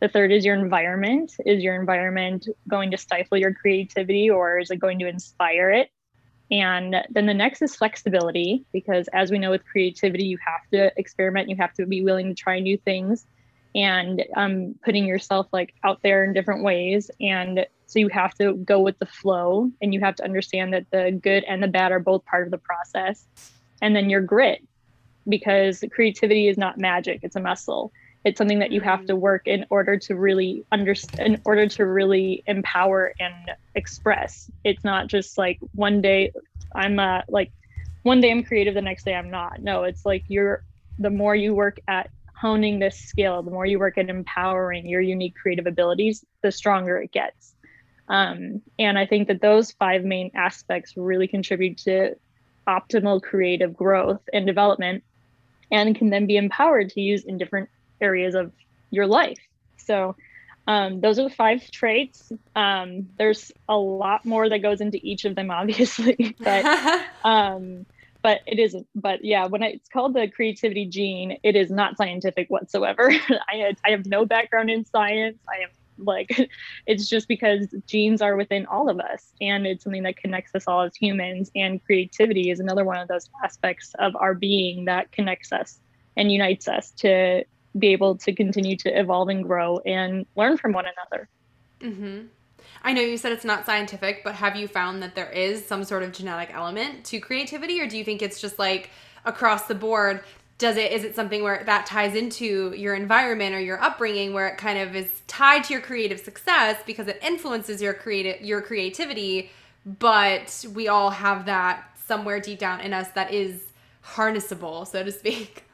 The 0.00 0.08
third 0.08 0.32
is 0.32 0.44
your 0.44 0.56
environment. 0.56 1.32
Is 1.44 1.62
your 1.62 1.78
environment 1.78 2.48
going 2.68 2.90
to 2.92 2.96
stifle 2.96 3.38
your 3.38 3.52
creativity 3.52 4.30
or 4.30 4.58
is 4.58 4.70
it 4.70 4.76
going 4.76 4.98
to 5.00 5.06
inspire 5.06 5.70
it? 5.70 5.90
And 6.50 6.96
then 7.08 7.26
the 7.26 7.34
next 7.34 7.62
is 7.62 7.76
flexibility, 7.76 8.64
because 8.72 9.08
as 9.12 9.30
we 9.30 9.38
know 9.38 9.50
with 9.50 9.64
creativity, 9.64 10.24
you 10.24 10.38
have 10.44 10.68
to 10.72 10.92
experiment, 10.98 11.48
you 11.48 11.56
have 11.56 11.72
to 11.74 11.86
be 11.86 12.02
willing 12.02 12.28
to 12.28 12.34
try 12.34 12.58
new 12.58 12.76
things 12.76 13.26
and 13.74 14.24
um, 14.36 14.74
putting 14.84 15.06
yourself 15.06 15.48
like 15.52 15.74
out 15.84 16.02
there 16.02 16.24
in 16.24 16.32
different 16.32 16.62
ways. 16.62 17.10
And 17.20 17.66
so 17.86 17.98
you 17.98 18.08
have 18.08 18.34
to 18.34 18.54
go 18.54 18.80
with 18.80 18.98
the 18.98 19.06
flow 19.06 19.70
and 19.80 19.92
you 19.94 20.00
have 20.00 20.16
to 20.16 20.24
understand 20.24 20.72
that 20.72 20.90
the 20.90 21.18
good 21.22 21.44
and 21.44 21.62
the 21.62 21.68
bad 21.68 21.92
are 21.92 22.00
both 22.00 22.24
part 22.24 22.46
of 22.46 22.50
the 22.50 22.58
process. 22.58 23.26
And 23.80 23.96
then 23.96 24.10
your 24.10 24.20
grit, 24.20 24.62
because 25.28 25.84
creativity 25.90 26.48
is 26.48 26.56
not 26.56 26.78
magic, 26.78 27.20
it's 27.22 27.36
a 27.36 27.40
muscle. 27.40 27.92
It's 28.24 28.38
something 28.38 28.60
that 28.60 28.70
you 28.70 28.80
have 28.82 29.04
to 29.06 29.14
mm. 29.14 29.18
work 29.18 29.48
in 29.48 29.66
order 29.68 29.98
to 29.98 30.14
really 30.14 30.64
understand, 30.70 31.34
in 31.34 31.40
order 31.44 31.66
to 31.66 31.84
really 31.84 32.44
empower 32.46 33.12
and 33.18 33.50
express. 33.74 34.50
It's 34.62 34.84
not 34.84 35.08
just 35.08 35.36
like 35.36 35.58
one 35.74 36.00
day 36.00 36.32
I'm 36.74 36.98
uh, 36.98 37.22
like, 37.28 37.50
one 38.04 38.20
day 38.20 38.30
I'm 38.30 38.44
creative, 38.44 38.74
the 38.74 38.82
next 38.82 39.04
day 39.04 39.14
I'm 39.14 39.30
not. 39.30 39.60
No, 39.60 39.82
it's 39.82 40.06
like 40.06 40.24
you're, 40.28 40.62
the 40.98 41.10
more 41.10 41.34
you 41.34 41.52
work 41.54 41.80
at 41.88 42.10
honing 42.42 42.80
this 42.80 42.98
skill, 42.98 43.40
the 43.44 43.52
more 43.52 43.64
you 43.64 43.78
work 43.78 43.96
at 43.96 44.10
empowering 44.10 44.84
your 44.84 45.00
unique 45.00 45.36
creative 45.40 45.68
abilities, 45.68 46.24
the 46.42 46.50
stronger 46.50 47.00
it 47.00 47.12
gets. 47.12 47.54
Um, 48.08 48.60
and 48.80 48.98
I 48.98 49.06
think 49.06 49.28
that 49.28 49.40
those 49.40 49.70
five 49.70 50.02
main 50.02 50.32
aspects 50.34 50.94
really 50.96 51.28
contribute 51.28 51.78
to 51.78 52.16
optimal 52.66 53.22
creative 53.22 53.76
growth 53.76 54.20
and 54.32 54.44
development 54.44 55.04
and 55.70 55.96
can 55.96 56.10
then 56.10 56.26
be 56.26 56.36
empowered 56.36 56.90
to 56.90 57.00
use 57.00 57.24
in 57.24 57.38
different 57.38 57.68
areas 58.00 58.34
of 58.34 58.50
your 58.90 59.06
life. 59.06 59.38
So, 59.76 60.16
um, 60.66 61.00
those 61.00 61.18
are 61.20 61.24
the 61.24 61.34
five 61.34 61.70
traits. 61.70 62.32
Um, 62.56 63.08
there's 63.18 63.52
a 63.68 63.76
lot 63.76 64.24
more 64.24 64.48
that 64.48 64.58
goes 64.58 64.80
into 64.80 64.98
each 65.00 65.24
of 65.24 65.36
them, 65.36 65.50
obviously, 65.60 66.36
but 66.40 66.64
um, 67.24 67.86
but 68.22 68.40
it 68.46 68.58
isn't. 68.58 68.86
But 68.94 69.24
yeah, 69.24 69.46
when 69.46 69.62
I, 69.62 69.66
it's 69.66 69.88
called 69.88 70.14
the 70.14 70.28
creativity 70.28 70.86
gene, 70.86 71.38
it 71.42 71.56
is 71.56 71.70
not 71.70 71.96
scientific 71.96 72.48
whatsoever. 72.48 73.10
I, 73.48 73.74
I 73.84 73.90
have 73.90 74.06
no 74.06 74.24
background 74.24 74.70
in 74.70 74.84
science. 74.84 75.38
I 75.48 75.64
am 75.64 75.70
like 75.98 76.48
it's 76.86 77.08
just 77.08 77.28
because 77.28 77.66
genes 77.86 78.22
are 78.22 78.36
within 78.36 78.66
all 78.66 78.88
of 78.88 79.00
us 79.00 79.32
and 79.40 79.66
it's 79.66 79.84
something 79.84 80.02
that 80.02 80.16
connects 80.16 80.54
us 80.54 80.64
all 80.66 80.82
as 80.82 80.94
humans 80.96 81.50
and 81.54 81.84
creativity 81.84 82.50
is 82.50 82.60
another 82.60 82.84
one 82.84 82.96
of 82.96 83.08
those 83.08 83.28
aspects 83.44 83.94
of 83.98 84.16
our 84.16 84.34
being 84.34 84.86
that 84.86 85.12
connects 85.12 85.52
us 85.52 85.80
and 86.16 86.32
unites 86.32 86.66
us 86.68 86.90
to 86.92 87.44
be 87.78 87.88
able 87.88 88.16
to 88.16 88.34
continue 88.34 88.76
to 88.76 88.88
evolve 88.98 89.28
and 89.28 89.44
grow 89.44 89.78
and 89.84 90.26
learn 90.36 90.56
from 90.56 90.72
one 90.72 90.86
another 90.86 91.28
mm-hmm. 91.80 92.26
I 92.82 92.92
know 92.92 93.00
you 93.00 93.16
said 93.16 93.32
it's 93.32 93.44
not 93.44 93.66
scientific 93.66 94.22
but 94.24 94.34
have 94.34 94.56
you 94.56 94.68
found 94.68 95.02
that 95.02 95.14
there 95.14 95.30
is 95.30 95.64
some 95.64 95.84
sort 95.84 96.02
of 96.02 96.12
genetic 96.12 96.52
element 96.54 97.04
to 97.04 97.20
creativity 97.20 97.80
or 97.80 97.86
do 97.86 97.96
you 97.96 98.04
think 98.04 98.22
it's 98.22 98.40
just 98.40 98.58
like 98.58 98.90
across 99.24 99.66
the 99.66 99.74
board 99.74 100.22
does 100.58 100.76
it 100.76 100.92
is 100.92 101.02
it 101.02 101.16
something 101.16 101.42
where 101.42 101.64
that 101.64 101.86
ties 101.86 102.14
into 102.14 102.72
your 102.76 102.94
environment 102.94 103.54
or 103.54 103.60
your 103.60 103.82
upbringing 103.82 104.32
where 104.32 104.46
it 104.46 104.56
kind 104.56 104.78
of 104.78 104.94
is 104.94 105.22
tied 105.26 105.64
to 105.64 105.72
your 105.72 105.82
creative 105.82 106.20
success 106.20 106.80
because 106.86 107.08
it 107.08 107.18
influences 107.22 107.82
your 107.82 107.92
creative 107.92 108.40
your 108.40 108.60
creativity 108.60 109.50
but 109.84 110.64
we 110.74 110.86
all 110.86 111.10
have 111.10 111.46
that 111.46 111.84
somewhere 112.06 112.38
deep 112.38 112.58
down 112.58 112.80
in 112.80 112.92
us 112.92 113.08
that 113.10 113.32
is 113.32 113.72
harnessable 114.04 114.86
so 114.86 115.02
to 115.02 115.10
speak? 115.10 115.64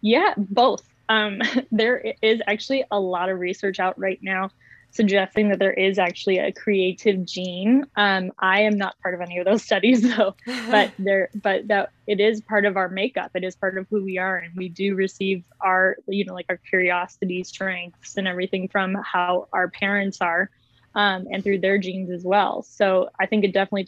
Yeah 0.00 0.34
both. 0.36 0.88
Um, 1.08 1.40
there 1.70 2.14
is 2.22 2.40
actually 2.46 2.84
a 2.90 2.98
lot 2.98 3.28
of 3.28 3.38
research 3.38 3.80
out 3.80 3.98
right 3.98 4.18
now 4.22 4.50
suggesting 4.96 5.50
that 5.50 5.58
there 5.58 5.72
is 5.72 5.98
actually 5.98 6.38
a 6.38 6.52
creative 6.52 7.24
gene. 7.24 7.84
Um, 7.96 8.32
I 8.38 8.62
am 8.62 8.76
not 8.76 8.98
part 9.02 9.14
of 9.14 9.20
any 9.20 9.38
of 9.38 9.44
those 9.44 9.62
studies 9.62 10.02
though, 10.16 10.34
but 10.70 10.92
there, 10.98 11.30
but 11.42 11.68
that 11.68 11.90
it 12.06 12.20
is 12.20 12.40
part 12.40 12.64
of 12.64 12.76
our 12.76 12.88
makeup. 12.88 13.30
It 13.34 13.44
is 13.44 13.54
part 13.54 13.78
of 13.78 13.86
who 13.90 14.02
we 14.02 14.18
are, 14.18 14.36
and 14.36 14.54
we 14.56 14.68
do 14.68 14.94
receive 14.94 15.44
our, 15.60 15.96
you 16.08 16.24
know, 16.24 16.34
like 16.34 16.46
our 16.48 16.56
curiosity, 16.68 17.44
strengths, 17.44 18.16
and 18.16 18.26
everything 18.26 18.68
from 18.68 18.96
how 19.04 19.48
our 19.52 19.68
parents 19.68 20.18
are. 20.20 20.50
Um, 20.94 21.26
and 21.30 21.44
through 21.44 21.58
their 21.58 21.76
genes 21.76 22.10
as 22.10 22.24
well. 22.24 22.62
So 22.62 23.10
I 23.20 23.26
think 23.26 23.44
it 23.44 23.52
definitely 23.52 23.86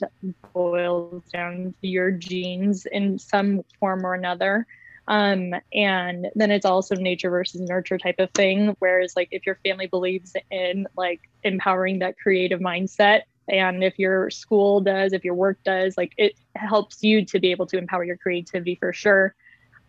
boils 0.52 1.24
down 1.32 1.74
to 1.80 1.88
your 1.88 2.10
genes 2.10 2.84
in 2.84 3.18
some 3.18 3.62
form 3.80 4.04
or 4.04 4.12
another. 4.12 4.66
Um, 5.08 5.54
and 5.72 6.26
then 6.34 6.50
it's 6.50 6.66
also 6.66 6.94
nature 6.94 7.30
versus 7.30 7.62
nurture 7.62 7.98
type 7.98 8.18
of 8.18 8.30
thing. 8.32 8.76
Whereas, 8.78 9.14
like, 9.16 9.28
if 9.30 9.46
your 9.46 9.58
family 9.64 9.86
believes 9.86 10.34
in 10.50 10.86
like 10.96 11.20
empowering 11.42 12.00
that 12.00 12.18
creative 12.18 12.60
mindset, 12.60 13.22
and 13.48 13.82
if 13.82 13.98
your 13.98 14.28
school 14.28 14.82
does, 14.82 15.14
if 15.14 15.24
your 15.24 15.34
work 15.34 15.58
does, 15.64 15.96
like, 15.96 16.12
it 16.18 16.34
helps 16.54 17.02
you 17.02 17.24
to 17.24 17.40
be 17.40 17.50
able 17.50 17.66
to 17.68 17.78
empower 17.78 18.04
your 18.04 18.18
creativity 18.18 18.74
for 18.74 18.92
sure. 18.92 19.34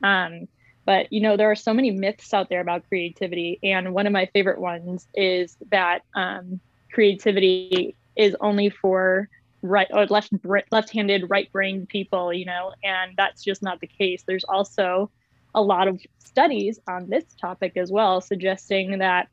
Um, 0.02 0.48
but 0.86 1.12
you 1.12 1.20
know, 1.20 1.36
there 1.36 1.52
are 1.52 1.56
so 1.56 1.74
many 1.74 1.92
myths 1.92 2.34
out 2.34 2.48
there 2.50 2.62
about 2.62 2.88
creativity, 2.88 3.60
and 3.62 3.94
one 3.94 4.08
of 4.08 4.14
my 4.14 4.28
favorite 4.34 4.62
ones 4.62 5.06
is 5.14 5.58
that 5.70 6.04
um, 6.16 6.62
creativity 6.94 7.98
is 8.16 8.36
only 8.40 8.70
for 8.70 9.30
right 9.62 9.88
or 9.92 10.06
left 10.08 10.32
left-handed 10.72 11.30
right-brained 11.30 11.90
people 11.90 12.32
you 12.32 12.46
know 12.46 12.74
and 12.84 13.14
that's 13.18 13.44
just 13.44 13.62
not 13.62 13.80
the 13.80 13.88
case. 13.88 14.24
There's 14.26 14.46
also 14.46 15.12
a 15.56 15.62
lot 15.62 15.88
of 15.88 16.02
studies 16.20 16.80
on 16.88 17.10
this 17.10 17.26
topic 17.42 17.76
as 17.76 17.92
well 17.92 18.22
suggesting 18.22 19.00
that 19.00 19.28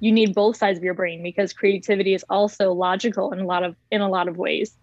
you 0.00 0.12
need 0.12 0.34
both 0.34 0.56
sides 0.56 0.78
of 0.78 0.84
your 0.84 0.94
brain 0.94 1.22
because 1.22 1.52
creativity 1.52 2.14
is 2.14 2.24
also 2.28 2.72
logical 2.72 3.32
in 3.32 3.40
a 3.40 3.46
lot 3.46 3.62
of 3.62 3.76
in 3.90 4.00
a 4.00 4.08
lot 4.08 4.28
of 4.28 4.36
ways. 4.36 4.76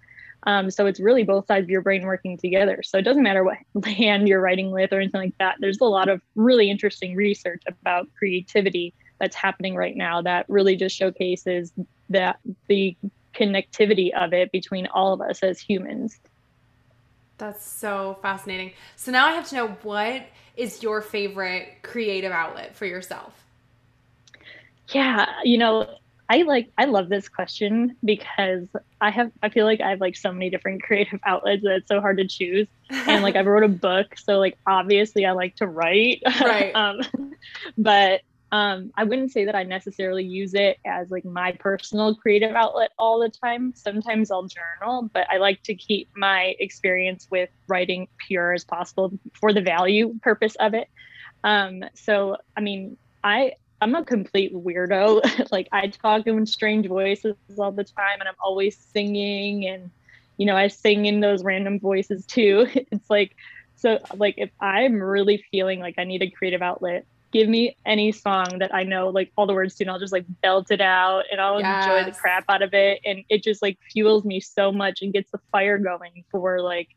Um, 0.47 0.71
so 0.71 0.88
it's 0.88 0.99
really 0.99 1.23
both 1.23 1.45
sides 1.45 1.65
of 1.65 1.69
your 1.69 1.82
brain 1.82 2.04
working 2.04 2.38
together. 2.38 2.82
So 2.84 2.97
it 2.97 3.04
doesn't 3.04 3.21
matter 3.21 3.43
what 3.43 3.58
hand 3.86 4.27
you're 4.27 4.41
writing 4.41 4.71
with 4.71 4.91
or 4.91 4.99
anything 4.99 5.21
like 5.21 5.38
that. 5.38 5.58
There's 5.60 5.80
a 5.80 5.86
lot 5.86 6.10
of 6.10 6.21
really 6.36 6.71
interesting 6.71 7.15
research 7.15 7.62
about 7.67 8.08
creativity 8.17 8.93
that's 9.19 9.36
happening 9.36 9.75
right 9.75 9.95
now 9.95 10.23
that 10.23 10.47
really 10.49 10.75
just 10.75 10.95
showcases 10.95 11.71
that 12.10 12.39
the 12.67 12.97
connectivity 13.34 14.13
of 14.13 14.34
it 14.34 14.52
between 14.52 14.88
all 14.88 15.13
of 15.13 15.22
us 15.22 15.41
as 15.44 15.60
humans. 15.60 16.20
That's 17.38 17.65
so 17.65 18.20
fascinating. 18.22 18.74
So 18.96 19.12
now 19.12 19.26
I 19.26 19.32
have 19.32 19.48
to 19.50 19.56
know 19.56 19.67
what 19.84 20.28
is 20.56 20.84
your 20.84 21.02
favorite 21.02 21.82
creative 21.82 22.32
outlet 22.32 22.76
for 22.76 22.86
yourself? 22.86 23.34
Yeah, 24.89 25.26
you 25.44 25.58
know, 25.58 25.88
I 26.30 26.44
like 26.44 26.72
I 26.78 26.86
love 26.86 27.10
this 27.10 27.28
question 27.28 27.98
because 28.06 28.67
I 29.02 29.10
have 29.10 29.32
I 29.41 29.50
feel 29.50 29.65
like 29.65 29.82
I 29.82 29.89
have 29.89 30.00
like 30.00 30.15
so 30.15 30.32
many 30.32 30.50
different 30.50 30.82
creative 30.84 31.20
outlets 31.26 31.63
that 31.63 31.78
it's 31.78 31.88
so 31.88 32.00
hard 32.00 32.17
to 32.20 32.28
choose. 32.28 32.67
And 32.89 33.24
like 33.24 33.36
I've 33.36 33.46
wrote 33.48 33.63
a 33.63 33.70
book, 33.70 34.17
so 34.17 34.39
like 34.39 34.58
obviously 34.67 35.26
I 35.26 35.32
like 35.32 35.56
to 35.58 35.67
write. 35.67 36.22
Right. 36.39 36.72
um, 36.76 37.02
but 37.78 38.22
um, 38.52 38.92
I 38.96 39.06
wouldn't 39.06 39.32
say 39.32 39.46
that 39.46 39.56
I 39.56 39.64
necessarily 39.64 40.26
use 40.26 40.54
it 40.54 40.78
as 40.86 41.10
like 41.10 41.24
my 41.24 41.54
personal 41.54 42.16
creative 42.16 42.54
outlet 42.54 42.92
all 43.00 43.20
the 43.20 43.30
time. 43.30 43.74
Sometimes 43.76 44.30
I'll 44.30 44.48
journal, 44.48 45.10
but 45.14 45.26
I 45.30 45.38
like 45.38 45.64
to 45.64 45.76
keep 45.76 46.10
my 46.18 46.56
experience 46.60 47.28
with 47.32 47.50
writing 47.68 48.10
pure 48.18 48.54
as 48.54 48.66
possible 48.66 49.18
for 49.40 49.54
the 49.54 49.62
value 49.62 50.20
purpose 50.22 50.56
of 50.56 50.74
it. 50.74 50.90
Um, 51.46 51.86
so, 51.94 52.38
I 52.58 52.62
mean, 52.62 52.98
I 53.24 53.54
I'm 53.80 53.96
a 53.96 54.04
complete 54.04 54.54
weirdo. 54.54 55.52
like 55.52 55.70
I 55.72 55.88
talk 55.88 56.28
in 56.28 56.46
strange 56.46 56.88
voices 56.88 57.36
all 57.58 57.72
the 57.72 57.86
time, 57.86 58.20
and 58.20 58.28
I'm 58.28 58.36
always 58.44 58.78
singing, 58.78 59.66
and 59.66 59.90
you 60.36 60.46
know 60.46 60.58
I 60.58 60.68
sing 60.68 61.06
in 61.06 61.22
those 61.22 61.44
random 61.44 61.80
voices 61.80 62.26
too. 62.26 62.68
it's 62.74 63.10
like 63.10 63.36
so 63.78 64.00
like 64.16 64.36
if 64.38 64.52
I'm 64.60 65.02
really 65.02 65.44
feeling 65.52 65.80
like 65.80 65.96
I 65.98 66.04
need 66.04 66.22
a 66.22 66.30
creative 66.30 66.62
outlet, 66.62 67.06
give 67.32 67.48
me 67.48 67.78
any 67.86 68.12
song 68.12 68.60
that 68.60 68.74
I 68.74 68.84
know 68.84 69.10
like 69.10 69.32
all 69.38 69.48
the 69.48 69.54
words 69.54 69.76
to 69.76 69.84
and 69.84 69.91
I'll 69.91 70.00
just 70.00 70.13
like 70.13 70.26
belt 70.41 70.72
it 70.72 70.82
out 70.82 71.24
and 71.32 71.39
I'll 71.39 71.60
yes. 71.60 71.86
enjoy 71.86 72.12
the 72.12 72.17
crap 72.17 72.46
out 72.50 72.62
of 72.62 72.74
it 72.74 73.00
and 73.06 73.24
it 73.30 73.44
just 73.44 73.62
like 73.62 73.78
fuels 73.91 74.26
me 74.26 74.39
so 74.39 74.72
much 74.72 75.02
and 75.02 75.13
gets 75.13 75.32
the 75.32 75.39
fire 75.52 75.78
going 75.78 76.24
for 76.32 76.62
like 76.62 76.89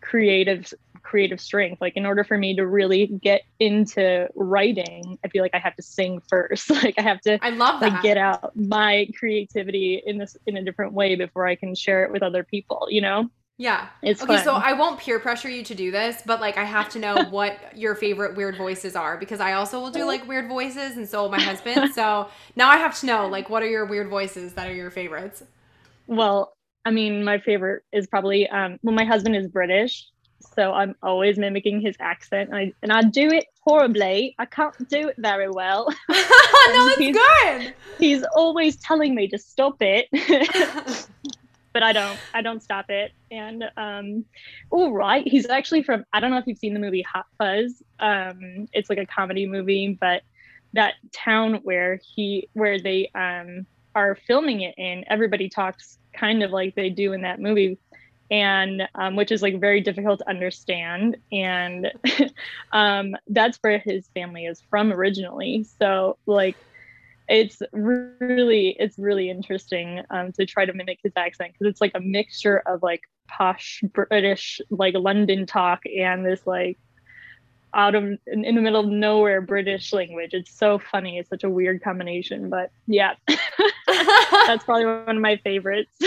creative 0.00 0.72
creative 1.02 1.40
strength. 1.40 1.80
Like 1.80 1.96
in 1.96 2.06
order 2.06 2.24
for 2.24 2.38
me 2.38 2.54
to 2.56 2.66
really 2.66 3.06
get 3.06 3.42
into 3.58 4.28
writing, 4.34 5.18
I 5.24 5.28
feel 5.28 5.42
like 5.42 5.54
I 5.54 5.58
have 5.58 5.76
to 5.76 5.82
sing 5.82 6.22
first. 6.28 6.70
like 6.82 6.94
I 6.98 7.02
have 7.02 7.20
to 7.22 7.44
I 7.44 7.50
love 7.50 7.80
that. 7.80 7.92
like 7.92 8.02
get 8.02 8.16
out 8.16 8.56
my 8.56 9.08
creativity 9.18 10.02
in 10.04 10.18
this 10.18 10.36
in 10.46 10.56
a 10.56 10.62
different 10.62 10.92
way 10.92 11.16
before 11.16 11.46
I 11.46 11.56
can 11.56 11.74
share 11.74 12.04
it 12.04 12.12
with 12.12 12.22
other 12.22 12.44
people, 12.44 12.86
you 12.90 13.00
know? 13.00 13.28
Yeah. 13.62 13.86
It's 14.02 14.20
okay, 14.20 14.34
fun. 14.34 14.44
so 14.44 14.54
I 14.54 14.72
won't 14.72 14.98
peer 14.98 15.20
pressure 15.20 15.48
you 15.48 15.62
to 15.62 15.74
do 15.76 15.92
this, 15.92 16.20
but 16.26 16.40
like 16.40 16.58
I 16.58 16.64
have 16.64 16.88
to 16.90 16.98
know 16.98 17.22
what 17.30 17.78
your 17.78 17.94
favorite 17.94 18.36
weird 18.36 18.56
voices 18.56 18.96
are 18.96 19.16
because 19.16 19.38
I 19.38 19.52
also 19.52 19.78
will 19.78 19.92
do 19.92 20.04
like 20.04 20.26
weird 20.26 20.48
voices 20.48 20.96
and 20.96 21.08
so 21.08 21.22
will 21.22 21.30
my 21.30 21.40
husband. 21.50 21.94
so 21.94 22.28
now 22.56 22.68
I 22.68 22.78
have 22.78 22.98
to 22.98 23.06
know 23.06 23.28
like 23.28 23.48
what 23.48 23.62
are 23.62 23.68
your 23.68 23.84
weird 23.84 24.08
voices 24.08 24.54
that 24.54 24.68
are 24.68 24.74
your 24.74 24.90
favorites? 24.90 25.44
Well, 26.08 26.56
I 26.84 26.90
mean, 26.90 27.22
my 27.22 27.38
favorite 27.38 27.84
is 27.92 28.08
probably 28.08 28.48
um 28.48 28.80
well 28.82 28.96
my 28.96 29.04
husband 29.04 29.36
is 29.36 29.46
British, 29.46 30.08
so 30.56 30.72
I'm 30.72 30.96
always 31.00 31.38
mimicking 31.38 31.80
his 31.80 31.94
accent. 32.00 32.50
And 32.50 32.58
I, 32.58 32.72
and 32.82 32.92
I 32.92 33.02
do 33.02 33.28
it 33.28 33.44
horribly. 33.60 34.34
I 34.40 34.44
can't 34.46 34.76
do 34.88 35.06
it 35.06 35.14
very 35.18 35.48
well. 35.48 35.86
no, 36.08 36.16
it's 36.88 36.98
he's, 36.98 37.16
good. 37.16 37.74
He's 38.00 38.24
always 38.34 38.74
telling 38.78 39.14
me 39.14 39.28
to 39.28 39.38
stop 39.38 39.76
it. 39.80 40.08
But 41.72 41.82
I 41.82 41.92
don't. 41.92 42.18
I 42.34 42.42
don't 42.42 42.62
stop 42.62 42.86
it. 42.88 43.12
And 43.30 43.64
um, 43.76 44.24
all 44.70 44.92
right, 44.92 45.26
he's 45.26 45.48
actually 45.48 45.82
from. 45.82 46.04
I 46.12 46.20
don't 46.20 46.30
know 46.30 46.38
if 46.38 46.46
you've 46.46 46.58
seen 46.58 46.74
the 46.74 46.80
movie 46.80 47.02
Hot 47.02 47.26
Fuzz. 47.38 47.82
Um, 47.98 48.66
it's 48.72 48.90
like 48.90 48.98
a 48.98 49.06
comedy 49.06 49.46
movie, 49.46 49.96
but 50.00 50.22
that 50.74 50.94
town 51.12 51.60
where 51.62 52.00
he 52.14 52.48
where 52.54 52.80
they 52.80 53.10
um 53.14 53.66
are 53.94 54.16
filming 54.26 54.62
it 54.62 54.74
in, 54.78 55.04
everybody 55.08 55.48
talks 55.48 55.98
kind 56.14 56.42
of 56.42 56.50
like 56.50 56.74
they 56.74 56.90
do 56.90 57.12
in 57.12 57.22
that 57.22 57.40
movie 57.40 57.78
and 58.30 58.88
um, 58.94 59.14
which 59.14 59.30
is 59.30 59.42
like 59.42 59.60
very 59.60 59.80
difficult 59.80 60.20
to 60.20 60.28
understand 60.28 61.18
and 61.30 61.92
um, 62.72 63.14
that's 63.28 63.58
where 63.60 63.78
his 63.78 64.08
family 64.14 64.46
is 64.46 64.62
from 64.70 64.92
originally 64.92 65.64
so 65.78 66.16
like 66.26 66.56
it's 67.32 67.62
really 67.72 68.76
it's 68.78 68.98
really 68.98 69.30
interesting 69.30 70.02
um, 70.10 70.32
to 70.32 70.44
try 70.44 70.66
to 70.66 70.72
mimic 70.74 70.98
his 71.02 71.12
accent 71.16 71.52
because 71.52 71.70
it's 71.70 71.80
like 71.80 71.92
a 71.94 72.00
mixture 72.00 72.62
of 72.66 72.82
like 72.82 73.00
posh 73.26 73.82
british 73.94 74.60
like 74.68 74.94
london 74.94 75.46
talk 75.46 75.80
and 75.98 76.26
this 76.26 76.46
like 76.46 76.78
out 77.74 77.94
of 77.94 78.04
in, 78.04 78.44
in 78.44 78.54
the 78.54 78.60
middle 78.60 78.80
of 78.80 78.86
nowhere 78.86 79.40
british 79.40 79.94
language. 79.94 80.34
It's 80.34 80.52
so 80.52 80.78
funny. 80.78 81.16
It's 81.16 81.30
such 81.30 81.42
a 81.42 81.48
weird 81.48 81.82
combination 81.82 82.50
but 82.50 82.70
yeah. 82.86 83.14
That's 83.86 84.64
probably 84.64 84.84
one 84.84 85.16
of 85.16 85.22
my 85.22 85.36
favorites. 85.36 85.98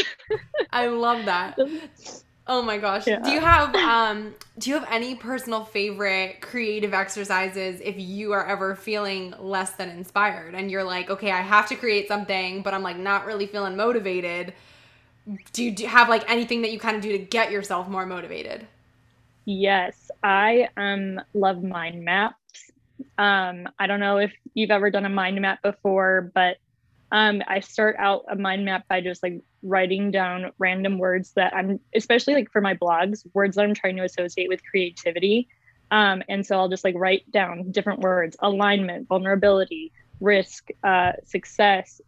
I 0.72 0.88
love 0.88 1.26
that 1.26 1.58
Oh 2.48 2.62
my 2.62 2.78
gosh. 2.78 3.06
Yeah. 3.08 3.20
Do 3.22 3.32
you 3.32 3.40
have 3.42 3.76
um 3.84 4.36
do 4.60 4.70
you 4.70 4.76
have 4.80 4.88
any 4.92 5.16
personal 5.16 5.66
favorite 5.66 6.42
creative 6.42 6.94
exercises 6.94 7.82
if 7.84 7.96
you 7.98 8.34
are 8.34 8.46
ever 8.46 8.76
feeling 8.76 9.34
less 9.40 9.72
than 9.72 9.90
inspired 9.90 10.54
and 10.56 10.70
you're 10.70 10.84
like, 10.84 11.10
okay, 11.10 11.32
I 11.32 11.42
have 11.42 11.68
to 11.70 11.76
create 11.76 12.08
something, 12.08 12.62
but 12.62 12.74
I'm 12.74 12.84
like 12.84 12.98
not 12.98 13.26
really 13.26 13.48
feeling 13.48 13.76
motivated? 13.76 14.54
Do 15.54 15.64
you, 15.64 15.72
do 15.72 15.84
you 15.84 15.90
have 15.90 16.08
like 16.10 16.30
anything 16.30 16.62
that 16.62 16.72
you 16.72 16.80
kind 16.80 16.96
of 16.96 17.02
do 17.02 17.12
to 17.12 17.18
get 17.18 17.52
yourself 17.52 17.88
more 17.88 18.06
motivated? 18.06 18.68
Yes, 19.46 20.10
I 20.24 20.70
um 20.78 21.20
love 21.34 21.64
mind 21.64 22.04
maps. 22.04 22.72
Um 23.18 23.68
I 23.80 23.88
don't 23.88 24.00
know 24.00 24.18
if 24.18 24.34
you've 24.54 24.72
ever 24.72 24.90
done 24.92 25.06
a 25.06 25.10
mind 25.10 25.40
map 25.42 25.62
before, 25.64 26.32
but 26.34 26.58
um, 27.12 27.42
I 27.48 27.62
start 27.62 27.96
out 28.00 28.26
a 28.30 28.36
mind 28.36 28.66
map 28.66 28.86
by 28.90 29.02
just 29.02 29.24
like 29.24 29.42
writing 29.66 30.12
down 30.12 30.52
random 30.60 30.98
words 30.98 31.32
that 31.36 31.54
I'm, 31.56 31.80
especially 31.96 32.36
like 32.36 32.52
for 32.52 32.62
my 32.62 32.76
blogs, 32.76 33.26
words 33.34 33.56
that 33.56 33.64
I'm 33.64 33.74
trying 33.74 33.98
to 33.98 34.04
associate 34.04 34.48
with 34.48 34.62
creativity. 34.64 35.48
Um, 35.92 36.24
and 36.30 36.46
so 36.46 36.58
I'll 36.58 36.70
just 36.70 36.84
like 36.84 36.96
write 36.96 37.30
down 37.32 37.72
different 37.72 38.00
words 38.00 38.38
alignment, 38.40 39.08
vulnerability, 39.08 39.92
risk, 40.22 40.70
uh, 40.84 41.14
success, 41.26 42.02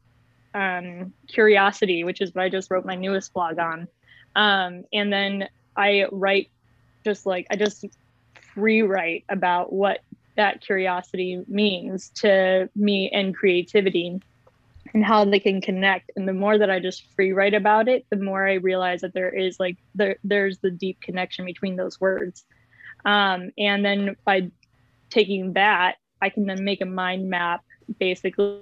um, 0.53 1.13
curiosity, 1.27 2.03
which 2.03 2.21
is 2.21 2.33
what 2.33 2.43
I 2.43 2.49
just 2.49 2.71
wrote 2.71 2.85
my 2.85 2.95
newest 2.95 3.33
blog 3.33 3.59
on. 3.59 3.87
Um, 4.35 4.83
and 4.93 5.11
then 5.11 5.49
I 5.75 6.05
write 6.11 6.49
just 7.03 7.25
like, 7.25 7.47
I 7.49 7.55
just 7.55 7.85
free 8.53 8.81
write 8.81 9.25
about 9.29 9.73
what 9.73 9.99
that 10.35 10.61
curiosity 10.61 11.43
means 11.47 12.09
to 12.15 12.69
me 12.75 13.09
and 13.09 13.35
creativity 13.35 14.19
and 14.93 15.03
how 15.03 15.25
they 15.25 15.39
can 15.39 15.61
connect. 15.61 16.11
And 16.15 16.27
the 16.27 16.33
more 16.33 16.57
that 16.57 16.69
i 16.69 16.79
just 16.79 17.03
free 17.15 17.31
write 17.31 17.53
about 17.53 17.87
it 17.87 18.05
the 18.09 18.17
more 18.17 18.47
i 18.47 18.53
realize 18.55 19.01
that 19.01 19.13
there 19.13 19.29
is 19.29 19.59
like 19.59 19.77
there 19.95 20.17
there's 20.23 20.59
the 20.59 20.71
deep 20.71 21.01
connection 21.01 21.45
between 21.45 21.75
those 21.75 21.99
words. 21.99 22.45
Um, 23.05 23.51
and 23.57 23.85
then 23.85 24.15
by 24.25 24.51
taking 25.09 25.53
that 25.53 25.95
i 26.21 26.29
can 26.29 26.45
then 26.45 26.63
make 26.63 26.81
a 26.81 26.85
mind 26.85 27.29
map 27.29 27.63
basically 27.99 28.61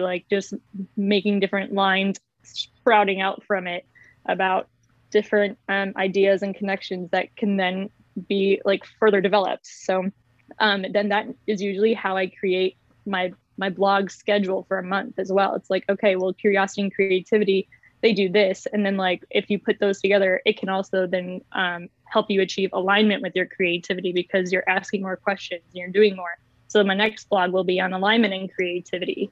like 0.00 0.26
just 0.30 0.54
making 0.96 1.40
different 1.40 1.72
lines 1.72 2.18
sprouting 2.42 3.20
out 3.20 3.42
from 3.44 3.66
it 3.66 3.84
about 4.26 4.68
different 5.10 5.58
um, 5.68 5.92
ideas 5.96 6.42
and 6.42 6.54
connections 6.54 7.10
that 7.10 7.34
can 7.36 7.56
then 7.56 7.90
be 8.28 8.60
like 8.64 8.84
further 8.98 9.20
developed. 9.20 9.66
So 9.66 10.10
um, 10.58 10.84
then 10.92 11.08
that 11.10 11.26
is 11.46 11.62
usually 11.62 11.94
how 11.94 12.16
i 12.16 12.26
create 12.26 12.76
my 13.06 13.32
my 13.58 13.68
blog 13.68 14.10
schedule 14.10 14.64
for 14.68 14.78
a 14.78 14.82
month 14.82 15.18
as 15.18 15.30
well. 15.30 15.54
It's 15.54 15.68
like, 15.68 15.84
okay, 15.88 16.16
well, 16.16 16.32
curiosity 16.32 16.82
and 16.82 16.94
creativity, 16.94 17.68
they 18.00 18.12
do 18.12 18.28
this. 18.28 18.66
And 18.72 18.86
then, 18.86 18.96
like, 18.96 19.24
if 19.30 19.50
you 19.50 19.58
put 19.58 19.80
those 19.80 20.00
together, 20.00 20.40
it 20.46 20.58
can 20.58 20.68
also 20.68 21.06
then 21.06 21.42
um, 21.52 21.88
help 22.04 22.30
you 22.30 22.40
achieve 22.40 22.70
alignment 22.72 23.22
with 23.22 23.34
your 23.34 23.46
creativity 23.46 24.12
because 24.12 24.52
you're 24.52 24.68
asking 24.68 25.02
more 25.02 25.16
questions 25.16 25.62
you're 25.72 25.88
doing 25.88 26.16
more. 26.16 26.38
So, 26.68 26.82
my 26.84 26.94
next 26.94 27.28
blog 27.28 27.52
will 27.52 27.64
be 27.64 27.80
on 27.80 27.92
alignment 27.92 28.32
and 28.32 28.52
creativity. 28.52 29.30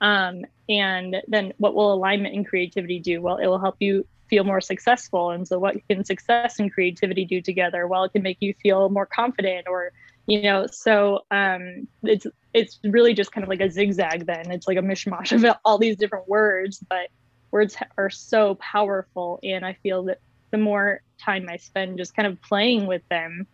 Um, 0.00 0.44
and 0.68 1.16
then, 1.26 1.52
what 1.58 1.74
will 1.74 1.92
alignment 1.92 2.34
and 2.34 2.46
creativity 2.46 3.00
do? 3.00 3.20
Well, 3.20 3.36
it 3.38 3.46
will 3.46 3.58
help 3.58 3.76
you 3.80 4.06
feel 4.28 4.44
more 4.44 4.60
successful. 4.60 5.30
And 5.30 5.46
so, 5.46 5.58
what 5.58 5.76
can 5.88 6.04
success 6.04 6.60
and 6.60 6.72
creativity 6.72 7.24
do 7.24 7.40
together? 7.40 7.88
Well, 7.88 8.04
it 8.04 8.12
can 8.12 8.22
make 8.22 8.38
you 8.40 8.54
feel 8.62 8.88
more 8.90 9.06
confident 9.06 9.66
or 9.68 9.92
you 10.26 10.42
know 10.42 10.66
so 10.66 11.20
um 11.30 11.86
it's 12.02 12.26
it's 12.52 12.78
really 12.84 13.14
just 13.14 13.32
kind 13.32 13.42
of 13.42 13.48
like 13.48 13.60
a 13.60 13.68
zigzag 13.68 14.26
then. 14.26 14.50
It's 14.50 14.68
like 14.68 14.78
a 14.78 14.82
mishmash 14.82 15.32
of 15.32 15.56
all 15.64 15.78
these 15.78 15.96
different 15.96 16.28
words 16.28 16.82
but 16.88 17.08
words 17.50 17.76
are 17.98 18.10
so 18.10 18.56
powerful. 18.56 19.40
And 19.42 19.64
i 19.64 19.74
feel 19.82 20.04
that 20.04 20.18
the 20.50 20.58
more 20.58 21.00
time 21.18 21.48
i 21.48 21.56
spend 21.56 21.98
just 21.98 22.14
kind 22.14 22.26
of 22.26 22.40
playing 22.42 22.86
with 22.86 23.02
them 23.08 23.46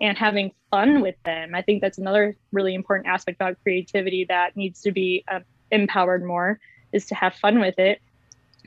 and 0.00 0.16
having 0.16 0.52
fun 0.70 1.00
with 1.00 1.16
them 1.24 1.54
i 1.54 1.62
think 1.62 1.80
that's 1.80 1.98
another 1.98 2.36
really 2.52 2.74
important 2.74 3.06
aspect 3.06 3.36
about 3.36 3.56
creativity 3.62 4.24
that 4.24 4.56
needs 4.56 4.80
to 4.82 4.90
be 4.92 5.24
uh, 5.28 5.40
empowered 5.70 6.24
more 6.24 6.58
is 6.92 7.06
to 7.06 7.14
have 7.14 7.34
fun 7.34 7.60
with 7.60 7.78
it. 7.78 8.00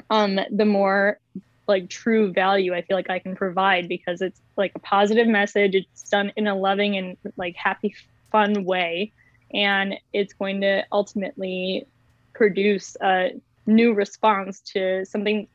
Um 0.09 0.39
the 0.51 0.65
more 0.65 1.19
like 1.67 1.89
true 1.89 2.31
value 2.31 2.73
I 2.73 2.81
feel 2.81 2.97
like 2.97 3.09
I 3.09 3.19
can 3.19 3.35
provide 3.35 3.87
because 3.87 4.21
it's 4.21 4.41
like 4.57 4.71
a 4.75 4.79
positive 4.79 5.27
message. 5.27 5.75
It's 5.75 6.09
done 6.09 6.31
in 6.35 6.47
a 6.47 6.55
loving 6.55 6.97
and 6.97 7.17
like 7.37 7.55
happy, 7.55 7.95
fun 8.31 8.63
way. 8.65 9.11
And 9.53 9.95
it's 10.13 10.33
going 10.33 10.61
to 10.61 10.83
ultimately 10.91 11.85
produce 12.33 12.95
a 13.01 13.31
new 13.65 13.93
response 13.93 14.61
to 14.61 15.05
something 15.05 15.47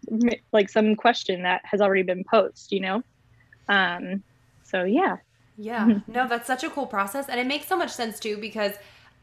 like 0.52 0.68
some 0.68 0.94
question 0.94 1.42
that 1.42 1.62
has 1.64 1.80
already 1.80 2.02
been 2.02 2.24
posed, 2.24 2.72
you 2.72 2.80
know? 2.80 3.02
Um, 3.68 4.22
so 4.64 4.84
yeah. 4.84 5.16
Yeah. 5.58 6.00
No, 6.06 6.28
that's 6.28 6.46
such 6.46 6.64
a 6.64 6.70
cool 6.70 6.86
process. 6.86 7.28
And 7.28 7.40
it 7.40 7.46
makes 7.46 7.66
so 7.66 7.76
much 7.76 7.90
sense 7.90 8.20
too 8.20 8.36
because 8.36 8.72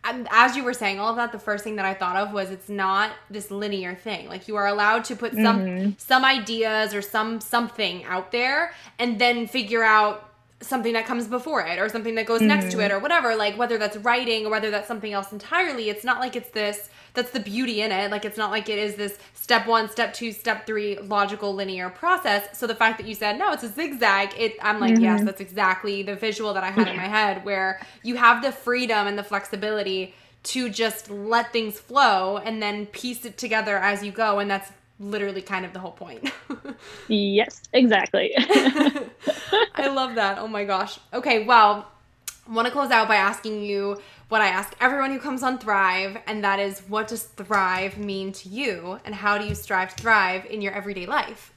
as 0.04 0.56
you 0.56 0.64
were 0.64 0.74
saying 0.74 1.00
all 1.00 1.10
of 1.10 1.16
that 1.16 1.32
the 1.32 1.40
first 1.40 1.64
thing 1.64 1.76
that 1.76 1.86
i 1.86 1.94
thought 1.94 2.16
of 2.16 2.34
was 2.34 2.50
it's 2.50 2.70
not 2.70 3.12
this 3.30 3.50
linear 3.50 3.96
thing 3.96 4.28
like 4.28 4.48
you 4.48 4.56
are 4.56 4.68
allowed 4.68 5.04
to 5.04 5.16
put 5.16 5.34
some 5.34 5.60
mm-hmm. 5.62 5.92
some 5.98 6.26
ideas 6.26 6.94
or 6.94 7.02
some 7.02 7.40
something 7.40 8.04
out 8.06 8.32
there 8.32 8.74
and 9.00 9.20
then 9.20 9.48
figure 9.48 9.84
out 9.84 10.30
something 10.62 10.94
that 10.94 11.06
comes 11.06 11.28
before 11.28 11.62
it 11.66 11.80
or 11.80 11.90
something 11.90 12.16
that 12.16 12.26
goes 12.26 12.40
mm-hmm. 12.40 12.50
next 12.50 12.72
to 12.72 12.80
it 12.80 12.88
mm-hmm. 12.88 12.98
or 12.98 13.00
whatever 13.00 13.36
like 13.36 13.58
whether 13.58 13.78
that's 13.78 13.98
writing 13.98 14.46
or 14.46 14.50
whether 14.50 14.72
that's 14.72 14.88
something 14.88 15.14
else 15.14 15.32
entirely 15.32 15.90
it's 15.90 16.04
not 16.04 16.20
like 16.20 16.36
it's 16.36 16.50
this 16.50 16.90
that's 17.14 17.32
the 17.32 17.40
beauty 17.40 17.82
in 17.82 17.92
it 17.92 18.12
like 18.12 18.26
it's 18.26 18.38
not 18.38 18.52
like 18.52 18.70
it 18.70 18.80
is 18.80 18.96
this 18.96 19.18
step 19.34 19.68
one 19.68 19.90
step 19.90 20.14
two 20.14 20.32
step 20.32 20.66
three 20.66 20.98
logical 21.00 21.54
linear 21.54 21.90
process 21.90 22.58
so 22.58 22.68
the 22.68 22.76
fact 22.76 22.98
that 22.98 23.08
you 23.08 23.16
said 23.16 23.38
no 23.38 23.52
it's 23.52 23.64
a 23.64 23.70
zigzag 23.70 24.34
it 24.38 24.56
i'm 24.62 24.80
like 24.80 24.94
mm-hmm. 24.94 25.04
yes 25.04 25.24
that's 25.24 25.42
exactly 25.42 26.04
the 26.04 26.16
visual 26.16 26.54
that 26.54 26.64
i 26.64 26.70
had 26.70 26.88
in 26.88 26.98
my 26.98 27.08
head 27.08 27.44
where 27.46 27.80
you 28.04 28.16
have 28.16 28.42
the 28.42 28.52
freedom 28.52 29.08
and 29.08 29.18
the 29.18 29.24
flexibility 29.24 30.14
to 30.44 30.70
just 30.70 31.10
let 31.10 31.54
things 31.54 31.80
flow 31.80 32.38
and 32.38 32.62
then 32.62 32.86
piece 32.88 33.26
it 33.26 33.38
together 33.38 33.78
as 33.78 34.04
you 34.04 34.12
go 34.12 34.40
and 34.40 34.50
that's 34.50 34.72
literally 35.00 35.42
kind 35.42 35.66
of 35.66 35.74
the 35.74 35.80
whole 35.80 35.92
point. 35.92 36.32
yes, 37.08 37.62
exactly. 37.74 38.34
I 38.38 39.88
love 39.88 40.16
that. 40.16 40.38
Oh 40.38 40.48
my 40.48 40.64
gosh. 40.64 41.00
Okay, 41.14 41.46
well, 41.46 41.92
want 42.50 42.66
to 42.68 42.72
close 42.72 42.92
out 42.92 43.08
by 43.08 43.16
asking 43.16 43.64
you 43.64 44.02
what 44.30 44.42
I 44.42 44.48
ask 44.48 44.76
everyone 44.82 45.12
who 45.12 45.20
comes 45.20 45.44
on 45.44 45.60
Thrive, 45.60 46.18
and 46.28 46.44
that 46.44 46.60
is 46.60 46.80
what 46.88 47.08
does 47.08 47.24
thrive 47.24 47.98
mean 47.98 48.32
to 48.34 48.50
you, 48.50 49.00
and 49.06 49.14
how 49.14 49.38
do 49.38 49.46
you 49.46 49.56
strive 49.56 49.96
to 49.96 50.02
thrive 50.02 50.46
in 50.46 50.62
your 50.62 50.74
everyday 50.74 51.06
life? 51.06 51.54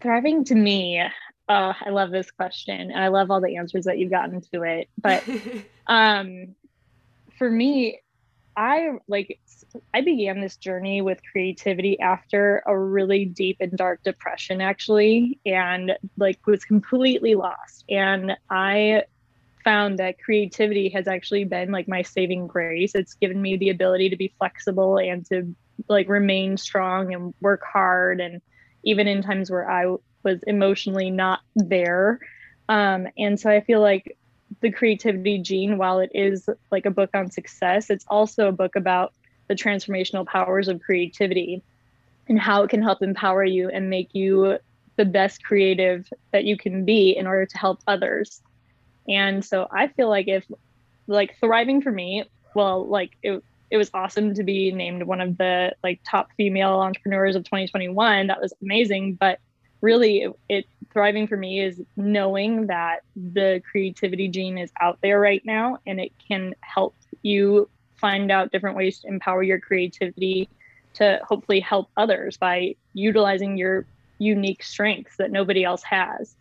Thriving 0.00 0.44
to 0.44 0.54
me, 0.54 1.00
uh, 1.48 1.72
I 1.80 1.90
love 1.90 2.10
this 2.10 2.30
question, 2.30 2.90
and 2.90 3.02
I 3.02 3.08
love 3.08 3.30
all 3.30 3.40
the 3.40 3.56
answers 3.56 3.84
that 3.86 3.98
you've 3.98 4.10
gotten 4.10 4.40
to 4.52 4.62
it. 4.62 4.88
But 5.00 5.24
um, 5.86 6.54
for 7.38 7.50
me, 7.50 8.00
I 8.56 8.92
like 9.08 9.40
I 9.92 10.00
began 10.00 10.40
this 10.40 10.56
journey 10.56 11.02
with 11.02 11.20
creativity 11.32 11.98
after 11.98 12.62
a 12.66 12.78
really 12.78 13.24
deep 13.24 13.56
and 13.60 13.72
dark 13.72 14.02
depression, 14.04 14.60
actually, 14.60 15.40
and 15.44 15.96
like 16.16 16.46
was 16.46 16.64
completely 16.64 17.34
lost. 17.34 17.84
And 17.88 18.36
I 18.50 19.04
found 19.64 19.98
that 19.98 20.18
creativity 20.18 20.88
has 20.90 21.08
actually 21.08 21.44
been 21.44 21.72
like 21.72 21.88
my 21.88 22.02
saving 22.02 22.46
grace. 22.46 22.94
It's 22.94 23.14
given 23.14 23.40
me 23.40 23.56
the 23.56 23.70
ability 23.70 24.10
to 24.10 24.16
be 24.16 24.34
flexible 24.38 24.98
and 24.98 25.26
to 25.26 25.54
like 25.88 26.08
remain 26.08 26.56
strong 26.56 27.14
and 27.14 27.34
work 27.40 27.62
hard. 27.64 28.20
And 28.20 28.40
even 28.84 29.08
in 29.08 29.22
times 29.22 29.50
where 29.50 29.68
I 29.68 29.96
was 30.22 30.42
emotionally 30.46 31.10
not 31.10 31.40
there. 31.56 32.20
Um, 32.68 33.08
and 33.18 33.38
so 33.38 33.50
I 33.50 33.60
feel 33.60 33.80
like 33.80 34.16
the 34.60 34.70
creativity 34.70 35.38
gene, 35.38 35.78
while 35.78 35.98
it 35.98 36.10
is 36.14 36.48
like 36.70 36.86
a 36.86 36.90
book 36.90 37.10
on 37.14 37.30
success, 37.30 37.90
it's 37.90 38.04
also 38.08 38.48
a 38.48 38.52
book 38.52 38.76
about 38.76 39.12
the 39.48 39.54
transformational 39.54 40.26
powers 40.26 40.68
of 40.68 40.80
creativity 40.80 41.62
and 42.28 42.38
how 42.38 42.62
it 42.62 42.70
can 42.70 42.82
help 42.82 43.02
empower 43.02 43.44
you 43.44 43.68
and 43.68 43.90
make 43.90 44.14
you 44.14 44.58
the 44.96 45.04
best 45.04 45.44
creative 45.44 46.10
that 46.32 46.44
you 46.44 46.56
can 46.56 46.84
be 46.84 47.10
in 47.10 47.26
order 47.26 47.44
to 47.44 47.58
help 47.58 47.80
others. 47.86 48.40
And 49.08 49.44
so 49.44 49.68
I 49.70 49.88
feel 49.88 50.08
like 50.08 50.28
if 50.28 50.44
like 51.06 51.36
thriving 51.38 51.82
for 51.82 51.92
me, 51.92 52.24
well, 52.54 52.86
like 52.86 53.12
it, 53.22 53.42
it 53.70 53.76
was 53.76 53.90
awesome 53.92 54.34
to 54.34 54.42
be 54.42 54.72
named 54.72 55.02
one 55.02 55.20
of 55.20 55.36
the 55.36 55.74
like 55.82 56.00
top 56.08 56.28
female 56.36 56.80
entrepreneurs 56.80 57.36
of 57.36 57.44
2021. 57.44 58.28
That 58.28 58.40
was 58.40 58.54
amazing. 58.62 59.14
But 59.14 59.38
really 59.84 60.22
it, 60.22 60.32
it 60.48 60.64
thriving 60.92 61.26
for 61.26 61.36
me 61.36 61.60
is 61.60 61.82
knowing 61.96 62.68
that 62.68 63.00
the 63.16 63.62
creativity 63.70 64.28
gene 64.28 64.56
is 64.56 64.70
out 64.80 64.98
there 65.02 65.20
right 65.20 65.42
now 65.44 65.78
and 65.86 66.00
it 66.00 66.12
can 66.26 66.54
help 66.60 66.94
you 67.22 67.68
find 67.96 68.30
out 68.30 68.50
different 68.50 68.76
ways 68.76 69.00
to 69.00 69.08
empower 69.08 69.42
your 69.42 69.60
creativity 69.60 70.48
to 70.94 71.20
hopefully 71.26 71.60
help 71.60 71.90
others 71.96 72.36
by 72.36 72.74
utilizing 72.94 73.58
your 73.58 73.84
unique 74.18 74.62
strengths 74.62 75.16
that 75.16 75.30
nobody 75.30 75.64
else 75.64 75.82
has 75.82 76.34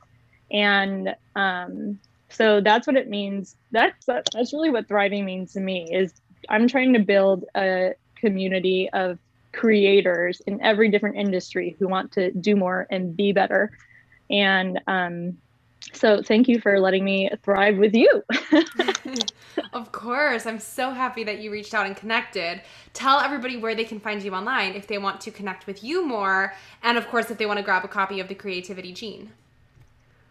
and 0.52 1.16
um, 1.36 2.00
so 2.34 2.60
that's 2.60 2.88
what 2.88 2.96
it 2.96 3.10
means 3.10 3.56
that's 3.72 4.06
that's 4.06 4.54
really 4.54 4.70
what 4.70 4.88
thriving 4.88 5.26
means 5.26 5.54
to 5.54 5.60
me 5.60 5.88
is 5.94 6.14
i'm 6.50 6.68
trying 6.68 6.94
to 6.94 7.00
build 7.00 7.46
a 7.56 7.94
community 8.16 8.90
of 8.94 9.20
creators 9.52 10.42
in 10.48 10.62
every 10.62 10.90
different 10.90 11.16
industry 11.16 11.76
who 11.80 11.88
want 11.88 12.12
to 12.12 12.32
do 12.32 12.56
more 12.56 12.88
and 12.90 13.16
be 13.16 13.32
better 13.32 13.72
and 14.30 14.80
um, 14.88 15.38
so 15.92 16.22
thank 16.22 16.48
you 16.48 16.60
for 16.60 16.80
letting 16.80 17.04
me 17.04 17.30
thrive 17.44 17.78
with 17.78 17.94
you. 17.94 18.24
of 19.74 19.92
course. 19.92 20.46
I'm 20.46 20.60
so 20.60 20.92
happy 20.92 21.24
that 21.26 21.40
you 21.40 21.52
reached 21.52 21.74
out 21.74 21.86
and 21.86 21.96
connected. 21.96 22.62
Tell 22.94 23.20
everybody 23.20 23.58
where 23.58 23.76
they 23.76 23.84
can 23.84 24.00
find 24.00 24.24
you 24.24 24.34
online 24.34 24.74
if 24.74 24.88
they 24.88 24.98
want 24.98 25.20
to 25.22 25.32
connect 25.32 25.68
with 25.68 25.84
you 25.84 26.06
more. 26.06 26.54
And 26.82 26.98
of 26.98 27.08
course, 27.10 27.30
if 27.30 27.38
they 27.38 27.46
want 27.46 27.58
to 27.58 27.64
grab 27.64 27.84
a 27.84 27.88
copy 27.88 28.20
of 28.20 28.28
The 28.28 28.36
Creativity 28.36 28.94
Gene. 28.94 29.32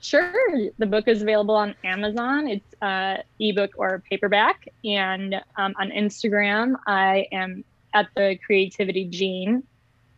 Sure. 0.03 0.33
The 0.79 0.87
book 0.87 1.07
is 1.07 1.23
available 1.23 1.55
on 1.55 1.77
Amazon. 1.85 2.49
It's 2.49 2.83
uh, 2.83 3.19
ebook 3.39 3.71
or 3.77 4.03
paperback. 4.11 4.69
And 4.85 5.37
um, 5.57 5.75
on 5.79 5.91
Instagram, 5.91 6.75
I 6.89 7.29
am 7.31 7.65
at 7.95 8.09
The 8.17 8.37
Creativity 8.45 9.05
Gene. 9.05 9.63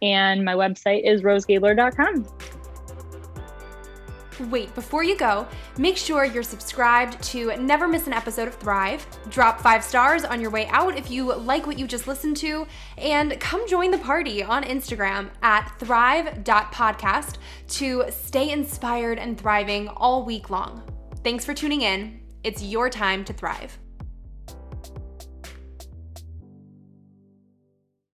And 0.01 0.43
my 0.45 0.55
website 0.55 1.05
is 1.05 1.23
rosegaylor.com. 1.23 2.64
Wait, 4.41 4.75
before 4.75 5.03
you 5.03 5.17
go, 5.17 5.47
make 5.79 5.97
sure 5.97 6.25
you're 6.25 6.43
subscribed 6.43 7.23
to 7.23 7.57
never 7.57 7.87
miss 7.87 8.07
an 8.07 8.13
episode 8.13 8.49
of 8.49 8.55
Thrive. 8.55 9.07
Drop 9.31 9.61
five 9.61 9.85
stars 9.85 10.25
on 10.25 10.41
your 10.41 10.51
way 10.51 10.67
out 10.69 10.97
if 10.97 11.11
you 11.11 11.35
like 11.35 11.67
what 11.67 11.79
you 11.79 11.87
just 11.87 12.09
listened 12.09 12.37
to, 12.39 12.67
and 12.99 13.39
come 13.41 13.69
join 13.69 13.91
the 13.91 13.99
party 13.99 14.43
on 14.43 14.65
Instagram 14.65 15.31
at 15.43 15.73
thrive.podcast 15.79 17.37
to 17.69 18.05
stay 18.11 18.51
inspired 18.51 19.19
and 19.19 19.39
thriving 19.39 19.89
all 19.89 20.25
week 20.25 20.51
long. 20.51 20.83
Thanks 21.23 21.45
for 21.45 21.55
tuning 21.55 21.83
in. 21.83 22.21
It's 22.43 22.63
your 22.63 22.91
time 22.91 23.25
to 23.25 23.33
thrive. 23.33 23.79